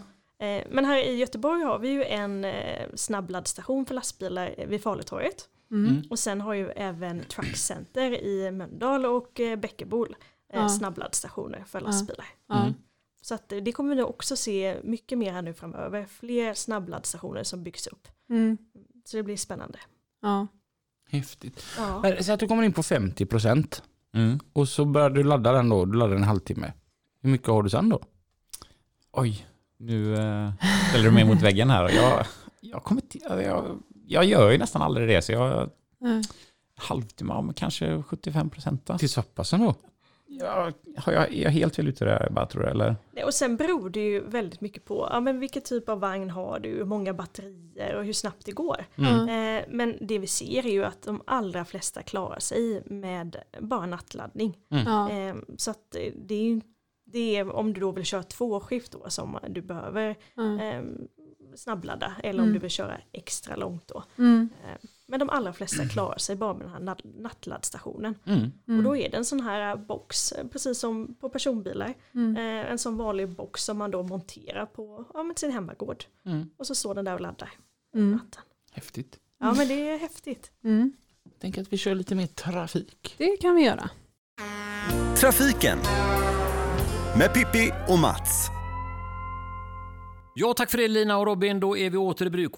[0.69, 2.45] Men här i Göteborg har vi ju en
[2.95, 5.47] snabbladdstation för lastbilar vid Falutorget.
[5.71, 6.01] Mm.
[6.09, 10.15] Och sen har ju även Truck Center i Mölndal och Bäckebol
[10.53, 10.69] eh, Ja.
[10.69, 12.25] snabbladdstationer för lastbilar.
[12.47, 12.61] Ja.
[12.61, 12.73] Mm.
[13.21, 16.05] Så att eh, det kommer vi också se mycket mer här nu framöver.
[16.05, 18.07] Fler snabbladdstationer som byggs upp.
[18.29, 18.57] Mm.
[19.05, 19.79] Så det blir spännande.
[20.21, 20.47] Ja.
[21.09, 21.63] Häftigt.
[21.77, 21.99] Ja.
[22.01, 23.81] Men Säg att du kommer in på 50%
[24.13, 24.39] Mm.
[24.53, 26.73] och så börjar du ladda den då, du laddar en halvtimme.
[27.21, 27.99] Hur mycket har du sen då?
[29.11, 29.45] Oj,
[29.77, 30.51] nu eh,
[30.89, 31.89] ställer du mig mot väggen här.
[31.89, 32.25] Jag,
[32.61, 35.69] jag, kommer till, jag, jag gör ju nästan aldrig det, så jag
[35.99, 36.21] Ja.
[36.75, 38.89] halvtimme, ja, kanske 75 procent.
[38.99, 39.75] Till så pass ändå?
[40.39, 42.95] Jag, har jag, är jag helt fel ute där, bara tror jag, eller?
[43.11, 46.29] Nej, Och sen beror det ju väldigt mycket på ja, men vilken typ av vagn
[46.29, 48.85] har du, hur många batterier och hur snabbt det går.
[48.95, 49.57] Mm.
[49.59, 53.85] Eh, men det vi ser är ju att de allra flesta klarar sig med bara
[53.85, 54.57] nattladdning.
[54.67, 55.09] Ja.
[55.11, 56.61] Eh, så att det är ju
[57.11, 60.63] det är om du då vill köra två skift då som du behöver Ja.
[60.63, 60.81] eh,
[61.55, 64.03] snabbladda eller om du vill köra extra långt då.
[65.09, 65.19] Mm.
[65.19, 68.15] Men de allra flesta klarar sig bara med den här natt- nattladdstationen.
[68.25, 68.51] Mm.
[68.77, 71.93] Och då är det en sån här box, eh, precis som på personbilar.
[72.15, 72.37] Mm.
[72.37, 76.03] Eh, En sån vanlig box som man då monterar på ja, sin hemmagård.
[76.25, 76.49] Mm.
[76.57, 77.49] Och så står den där och laddar.
[77.95, 78.11] Mm.
[78.11, 78.41] natten.
[78.71, 79.19] Häftigt.
[79.39, 80.51] Ja men det är häftigt.
[80.63, 80.93] Mm.
[81.41, 83.15] Tänk att vi kör lite mer trafik.
[83.17, 83.89] Det kan vi göra.
[85.19, 85.77] Trafiken
[87.17, 88.49] med Pippi och Mats.
[90.41, 91.59] Ja, tack för det Lina och Robin.
[91.59, 92.51] Då är vi åter i bruk.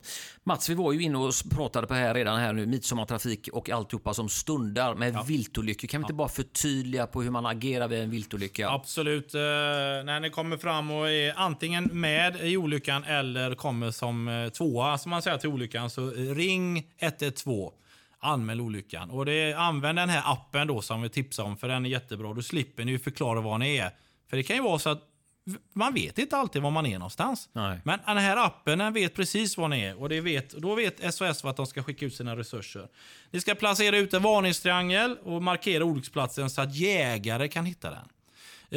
[0.43, 4.13] Mats, vi var ju inne och pratade på här redan här nu, midsommartrafik och alltihopa
[4.13, 5.88] som stundar med viltolyckor.
[5.88, 8.69] Kan vi inte bara förtydliga på hur man agerar vid en viltolycka?
[8.69, 9.34] Absolut.
[9.34, 14.49] Eh, när ni kommer fram och är antingen med i olyckan eller kommer som eh,
[14.49, 17.71] tvåa, som man säger till olyckan, så ring 112.
[18.19, 19.09] Anmäl olyckan.
[19.09, 22.34] Och det, använd den här appen då som vi tipsar om, för den är jättebra.
[22.34, 23.91] Då slipper ni förklara var ni är.
[24.29, 25.11] För det kan ju vara så att
[25.74, 27.50] man vet inte alltid var man är någonstans.
[27.54, 27.80] Nej.
[27.84, 31.14] Men den här appen den vet precis var ni är och det vet, då vet
[31.14, 32.88] SOS vart de ska skicka ut sina resurser.
[33.32, 38.08] Ni ska placera ut en varningstriangel och markera olycksplatsen så att jägare kan hitta den.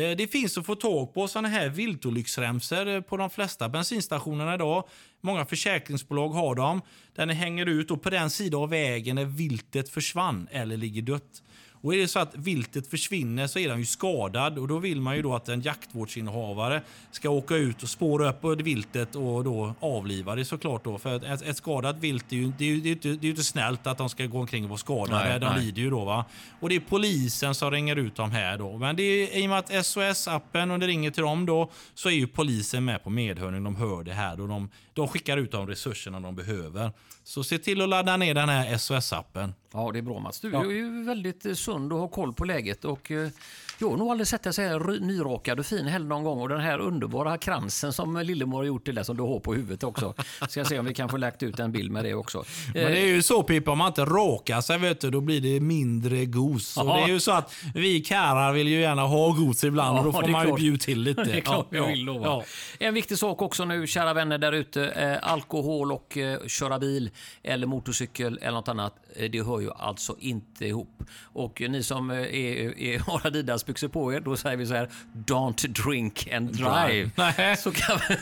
[0.03, 4.55] Eh, Det finns att få tag på sådana här viltolycksremsor eh, på de flesta bensinstationerna
[4.55, 4.89] idag.
[5.21, 6.83] Många försäkringsbolag har dem.
[7.15, 11.03] Där ni hänger ut och på den sidan av vägen där viltet försvann eller ligger
[11.03, 11.43] dött.
[11.85, 15.01] Och är det så att viltet försvinner så är den ju skadad och då vill
[15.01, 19.75] man ju då att en jaktvårdsinnehavare ska åka ut och spåra upp viltet och då
[19.81, 20.99] avliva det såklart då.
[20.99, 23.31] För ett, ett skadat vilt är ju, det är ju, det är inte, det är
[23.31, 25.29] inte snällt att de ska gå omkring och vara skadade.
[25.29, 25.65] Nej, de nej.
[25.65, 26.25] lider ju då va.
[26.61, 28.79] Och det är polisen som ringer ut dem här då.
[28.79, 32.09] Men det är, i och med att SOS-appen och det ringer till dem då så
[32.09, 33.65] är ju polisen med på medhörning.
[33.65, 36.93] De hör det här och de, de skickar ut de resurserna de behöver.
[37.27, 39.53] Så se till att ladda ner den här SOS-appen.
[39.73, 40.41] Ja, det är bra Mats.
[40.41, 40.61] Du Ja.
[40.65, 42.85] är ju väldigt sund och har koll på läget.
[42.85, 43.29] Och, eh,
[43.79, 46.41] jag har nog aldrig sett dig så här nyrakad och fin heller någon gång.
[46.41, 49.55] Och den här underbara kransen som Lillemor har gjort till dig som du har på
[49.55, 50.15] huvudet också.
[50.49, 52.45] Ska se om vi kan få läckt ut en bild med det också.
[52.75, 55.41] Men det är ju så Pippa, om man inte rakar sig vet du, då blir
[55.41, 56.77] det mindre gos.
[56.77, 56.97] Och Ja.
[56.97, 60.09] det är ju så att vi karlar vill ju gärna ha gos ibland och då
[60.11, 61.25] Ja, får det man ju bjuda till lite.
[61.25, 62.45] Det är klart Ja, ja, vill ja.
[62.79, 64.87] En viktig sak också nu, kära vänner där ute.
[64.89, 67.11] Eh, alkohol och eh, köra bil
[67.43, 71.03] eller motorcykel eller något annat, eh, det hör ju alltså inte ihop.
[71.23, 73.31] Och eh, ni som eh, är, är, har
[73.65, 74.89] Adidas-byxor på er, då säger vi så här,
[75.27, 77.11] don't drink and drive.
[77.17, 77.57] Nej.
[77.57, 78.17] Så kan vi...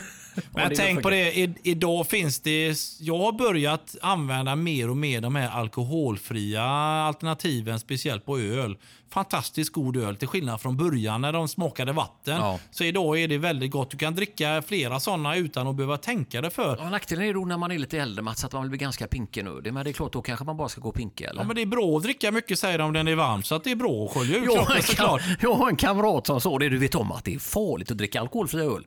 [0.51, 2.75] Men Ja, tänk på det, i, idag finns det...
[2.99, 8.77] Jag har börjat använda mer och mer de här alkoholfria alternativen, speciellt på öl.
[9.09, 12.35] Fantastiskt god öl, till skillnad från början när de smakade vatten.
[12.35, 12.59] Ja.
[12.71, 13.91] Så idag är det väldigt gott.
[13.91, 16.77] Du kan dricka flera sådana utan att behöva tänka dig för.
[16.77, 19.43] Ja, nackdelen är då när man är lite äldre Mats, att man blir ganska pinkig
[19.45, 19.61] nu.
[19.61, 21.41] Det, men det är klart, då kanske man bara ska gå pinkig eller?
[21.41, 23.55] Ja, men det är bra att dricka mycket säger de när det är varmt, så
[23.55, 25.21] att det är bra att skölja ur jag, kroppen en såklart.
[25.41, 27.97] jag har en kamrat som sa det, du vet om att det är farligt att
[27.97, 28.85] dricka alkoholfri öl.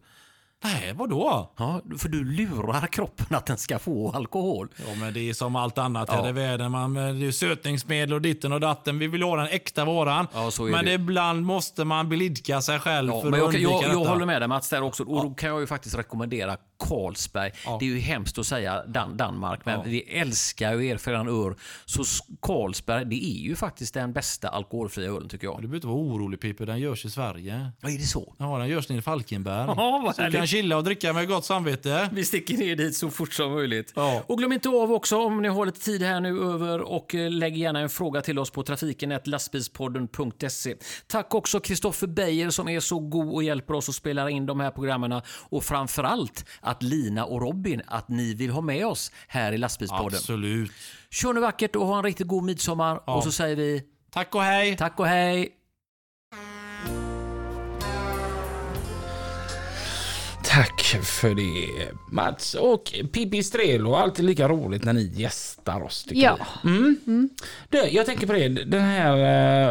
[0.65, 1.53] Nej, vadå?
[1.59, 4.69] Ja, för du lurar kroppen att den ska få alkohol.
[4.77, 6.23] Ja, men det är som allt annat Ja.
[6.23, 6.71] här i världen.
[6.73, 8.99] Man, det är sötningsmedel och ditten och datten.
[8.99, 10.27] Vi vill ha den äkta varan.
[10.35, 10.93] Ja, så är men det.
[10.93, 14.11] ibland måste man blidka sig själv Ja, för men att jag, undvika jag, jag detta.
[14.11, 15.03] håller med dig Mats där också.
[15.05, 17.53] Och då kan jag ju faktiskt rekommendera Carlsberg.
[17.81, 19.83] Det är ju hemskt att säga Dan Danmark, men Ja.
[19.87, 21.57] vi älskar ju er för en ör.
[21.85, 22.05] Så
[22.43, 25.57] Carlsberg, det är ju faktiskt den bästa alkoholfria ölen tycker Du jag.
[25.57, 27.71] behöver inte vara orolig Pippi, den görs i Sverige.
[27.81, 28.35] Ja, är det så?
[28.39, 29.67] Ja, den görs nere i Falkenberg.
[29.77, 32.09] Ja, vad så du kan chilla och dricka med gott samvete.
[32.13, 33.93] Vi sticker ner dit så fort som möjligt.
[33.97, 34.23] Ja.
[34.27, 37.31] Och glöm inte av också om ni har lite tid här nu över och eh,
[37.31, 40.75] lägg gärna en fråga till oss på trafiken lastbilspodden.se.
[41.07, 44.61] Tack också Kristoffer Beijer som är så god och hjälper oss att spela in de
[44.61, 49.53] här programmen och framförallt att Lina och Robin att ni vill ha med oss här
[49.53, 50.19] i lastbilspodden.
[50.19, 50.71] Absolut.
[51.11, 53.15] Kör nu vackert och ha en riktigt god midsommar Ja.
[53.17, 54.77] och så säger vi Tack och hej!
[54.77, 55.53] tack och hej.
[60.45, 63.95] Tack för det Mats och Pippi Strelo.
[63.95, 66.39] Alltid lika roligt när ni gästar oss tycker Ja.
[66.63, 66.71] vi.
[66.71, 67.29] Mm.
[67.69, 68.49] Du, jag tänker på det.
[68.49, 69.17] Den här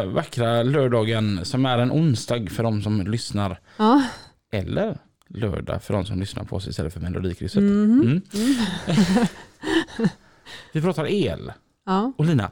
[0.00, 3.60] eh, vackra lördagen som är en onsdag för de som lyssnar.
[3.76, 4.02] Ja.
[4.52, 7.60] Eller lördag för de som lyssnar på oss istället för Melodikrysset.
[7.60, 8.20] Mm.
[10.72, 11.52] vi pratar el.
[11.86, 12.12] Ja.
[12.16, 12.50] Och Lina,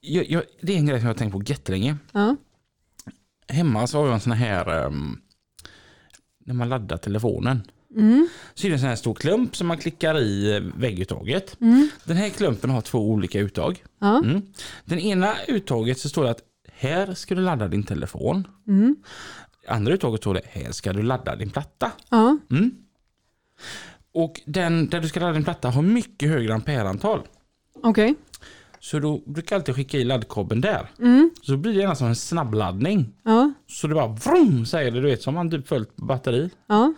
[0.00, 1.96] jag, jag, det är en grej som jag har tänkt på jättelänge.
[2.12, 2.36] Ja.
[3.48, 5.20] Hemma så har jag en sån här, ehm,
[6.44, 7.62] när man laddar telefonen.
[7.96, 8.28] Mm.
[8.54, 11.60] Så är det en sån här stor klump som man klickar i vägguttaget.
[11.60, 11.88] Mm.
[12.04, 13.84] Den här klumpen har två olika uttag.
[14.00, 14.22] Ja.
[14.24, 14.42] Mm.
[14.84, 16.42] Den ena uttaget så står det att
[16.72, 18.48] här ska du ladda din telefon.
[19.68, 21.92] Andra uttaget står det här ska du ladda din platta.
[22.08, 22.38] Ja.
[22.50, 22.70] Mm.
[24.12, 27.20] Och den där du ska ladda din platta har mycket högre ampereantal.
[27.82, 28.14] Okej.
[28.80, 30.90] Så då brukar jag alltid skicka i laddkabeln där.
[30.98, 31.30] Mm.
[31.42, 33.12] Så blir det gärna som en snabbladdning.
[33.22, 33.52] Ja.
[33.66, 36.50] Så det bara vrum säger det, du vet som man typ följt batteri.
[36.66, 36.94] Ja.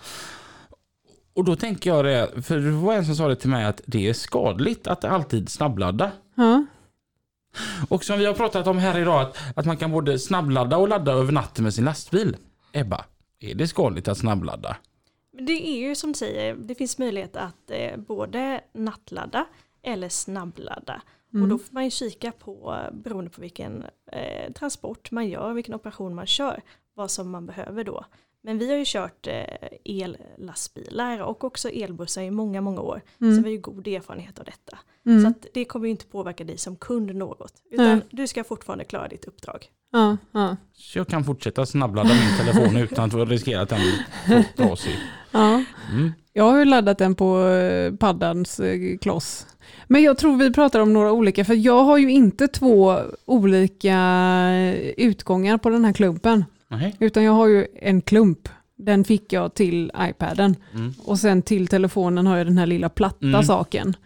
[1.35, 3.81] Och då tänker jag det, för det var en som sa det till mig att
[3.87, 6.11] det är skadligt att alltid snabbladda.
[6.35, 6.67] Ja.
[7.89, 10.89] Och som vi har pratat om här idag, att, att man kan både snabbladda och
[10.89, 12.37] ladda över natten med sin lastbil.
[12.73, 13.05] Ebba,
[13.41, 14.77] är det skadligt att snabbladda?
[15.33, 19.47] Men Det är ju som du säger, det finns möjlighet att eh, både nattladda
[19.83, 21.03] eller snabbladda.
[21.43, 25.53] Och då får man ju kika på, eh, beroende på vilken eh, transport man gör,
[25.53, 26.63] vilken operation man kör,
[26.95, 28.05] vad som man behöver då.
[28.45, 29.45] Men vi har ju kört eh,
[29.85, 33.01] ellastbilar och också elbussar i många, många år.
[33.19, 34.79] Så vi har ju god erfarenhet av detta.
[35.07, 35.23] Mm.
[35.23, 37.53] Så att det kommer ju inte påverka dig som kund något.
[37.71, 38.01] Utan Nej.
[38.11, 39.67] du ska fortfarande klara ditt uppdrag.
[39.93, 43.81] Ja, ja, Så jag kan fortsätta snabbladda min telefon utan att riskera att den
[44.27, 44.97] blir trasig.
[45.31, 45.65] ja.
[45.93, 46.13] Mm.
[46.33, 49.47] Jag har ju laddat den på eh, paddans eh, kloss.
[49.87, 53.97] Men jag tror vi pratar om några olika, för jag har ju inte två olika
[54.51, 56.45] eh, utgångar på den här klumpen.
[56.71, 56.97] Nej.
[57.01, 58.49] Utan jag har ju en klump.
[58.79, 60.57] Den fick jag till iPaden.
[60.75, 60.95] Mm.
[61.05, 63.43] Och sen till telefonen har jag den här lilla platta Mm.
[63.43, 63.97] saken.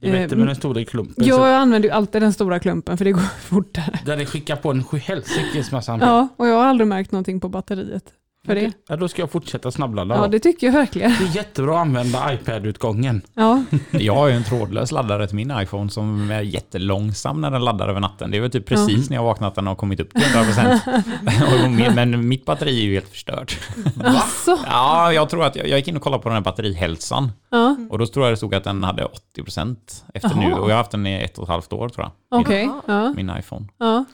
[0.00, 1.26] Det är bättre Eh, med den stora klumpen.
[1.26, 3.98] Jag så använder ju alltid den stora klumpen för det går fortare.
[4.06, 5.98] Där det skickar på en sjuhelsikes massa.
[6.00, 8.04] Ja, och jag har aldrig märkt någonting på batteriet.
[8.46, 8.72] För det.
[8.88, 10.14] Ja, då ska jag fortsätta snabbladda.
[10.14, 10.26] Ja, då.
[10.26, 11.10] det tycker jag verkligen.
[11.18, 13.22] Det är jättebra att använda iPad-utgången.
[13.34, 17.64] Ja, Jag har ju en trådlös laddare till min iPhone som är jättelångsam när den
[17.64, 18.30] laddar över natten.
[18.30, 21.94] Det är väl typ precis när jag vaknat den har kommit upp till 100%.
[21.94, 23.58] Men mitt batteri är ju helt förstört.
[24.04, 24.58] alltså.
[24.66, 27.32] Ja, jag tror att jag, jag gick in och kollade på den här batterihälsan.
[27.50, 29.06] Ja, Och då tror jag det stod att den hade
[29.38, 29.76] 80%
[30.14, 30.42] efter nu.
[30.42, 30.58] Jaha.
[30.60, 32.40] Och jag har haft den i ett och ett halvt år tror jag.
[32.40, 32.70] okej.
[32.86, 33.66] Ja, Min iPhone.
[33.78, 34.04] ja.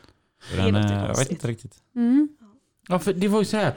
[0.56, 1.72] Den, eh, jag vet inte riktigt.
[1.96, 2.23] Mm.
[2.88, 3.74] Ja, för det var ju så här.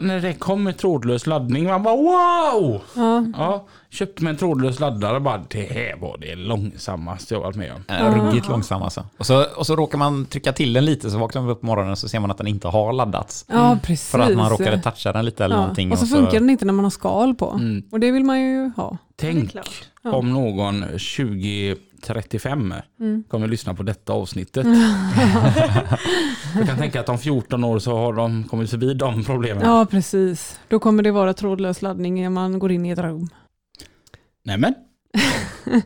[0.00, 2.82] När det kom med trådlös laddning, man bara wow!
[2.94, 3.24] ja.
[3.36, 7.72] Ja, köpte mig en trådlös laddare bara det här var det långsammaste jag varit med
[7.72, 7.82] om.
[7.88, 9.06] Är ruggigt långsam alltså.
[9.18, 11.66] Och så, och så råkar man trycka till den lite så vaknar man upp på
[11.66, 13.44] morgonen så ser man att den inte har laddats.
[13.48, 14.10] ja precis.
[14.10, 15.60] För att man råkade toucha den lite eller ja.
[15.60, 15.92] någonting.
[15.92, 17.50] Och så funkar den inte när man har skal på.
[17.50, 17.82] Mm.
[17.92, 18.98] Och det vill man ju ha.
[19.16, 19.56] Tänk.
[20.02, 20.12] Ja.
[20.12, 23.24] om någon 2035 Mm.
[23.28, 24.66] kommer lyssna på detta avsnittet.
[26.56, 29.62] jag kan tänka att om 14 år så har de kommit förbi de problemen.
[29.66, 30.58] Ja, precis.
[30.68, 33.28] Då kommer det vara trådlös laddning när man går in i ett rum.
[34.44, 34.74] Nämen.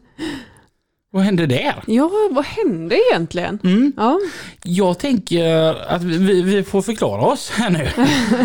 [1.10, 1.82] Vad hände där?
[1.86, 3.58] Ja, vad hände egentligen?
[3.64, 3.92] Mm.
[3.96, 4.18] Ja,
[4.62, 7.86] Jag tänker att vi, vi får förklara oss här nu.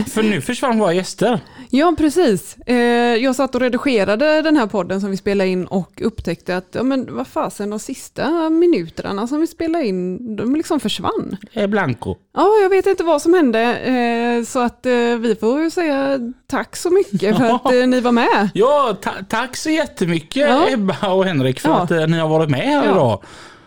[0.10, 1.40] För nu försvann våra gäster.
[1.78, 2.58] Ja precis.
[2.66, 2.76] Eh,
[3.16, 6.84] jag satt och redigerade den här podden som vi spelade in och upptäckte att, ja
[6.84, 11.38] men vad fasen, de sista minuterna som vi spelade in, de liksom försvann.
[11.54, 12.16] Är Blanco.
[12.36, 16.76] Ja, jag vet inte vad som hände, eh, så att eh, vi får säga tack
[16.76, 18.50] så mycket för att eh, ni var med.
[18.54, 20.70] Ja, ta tack så jättemycket Ja.
[20.70, 21.82] Ebba och Henrik för Ja.
[21.82, 22.92] att eh, ni har varit med här Ja.
[22.92, 23.24] idag.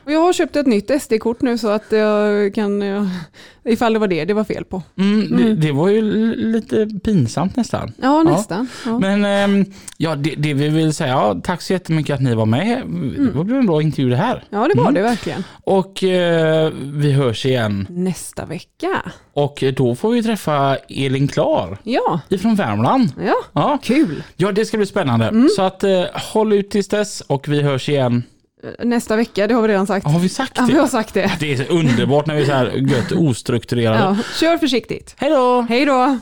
[0.07, 3.07] Och jag har köpt ett nytt SD-kort nu så att jag kan, eh,
[3.65, 4.83] ifall det var det det var fel på.
[4.99, 6.03] Mm, det, det var ju
[6.35, 7.93] lite pinsamt nästan.
[8.03, 8.69] Ja, nästan.
[8.87, 8.99] Ja.
[8.99, 9.65] Men ehm,
[9.97, 12.83] ja, det, det vi vill säga, ja, tack så jättemycket att ni var med.
[13.35, 14.45] Det blev en bra intervju det här.
[14.51, 14.95] Ja, det var Mm.
[14.95, 15.45] det verkligen.
[15.65, 17.87] Och eh, vi hörs igen.
[17.91, 19.03] Nästa vecka.
[19.33, 23.09] Och då får vi träffa Elin Klar Ja, ifrån Värmland.
[23.27, 23.35] ja.
[23.53, 24.23] Ja, kul.
[24.37, 25.49] ja det ska bli spännande.
[25.57, 26.03] Så att eh,
[26.33, 28.23] håll ut tills dess och vi hörs igen.
[28.85, 30.07] Nästa vecka, det har vi redan sagt.
[30.07, 30.81] Har vi sagt Ja, vi det?
[30.81, 31.33] har sagt det.
[31.41, 33.99] Det är så underbart när vi är så här gött ostrukturerade.
[33.99, 35.15] Ja, kör försiktigt.
[35.19, 35.61] Hej då!
[35.61, 36.19] Hej då!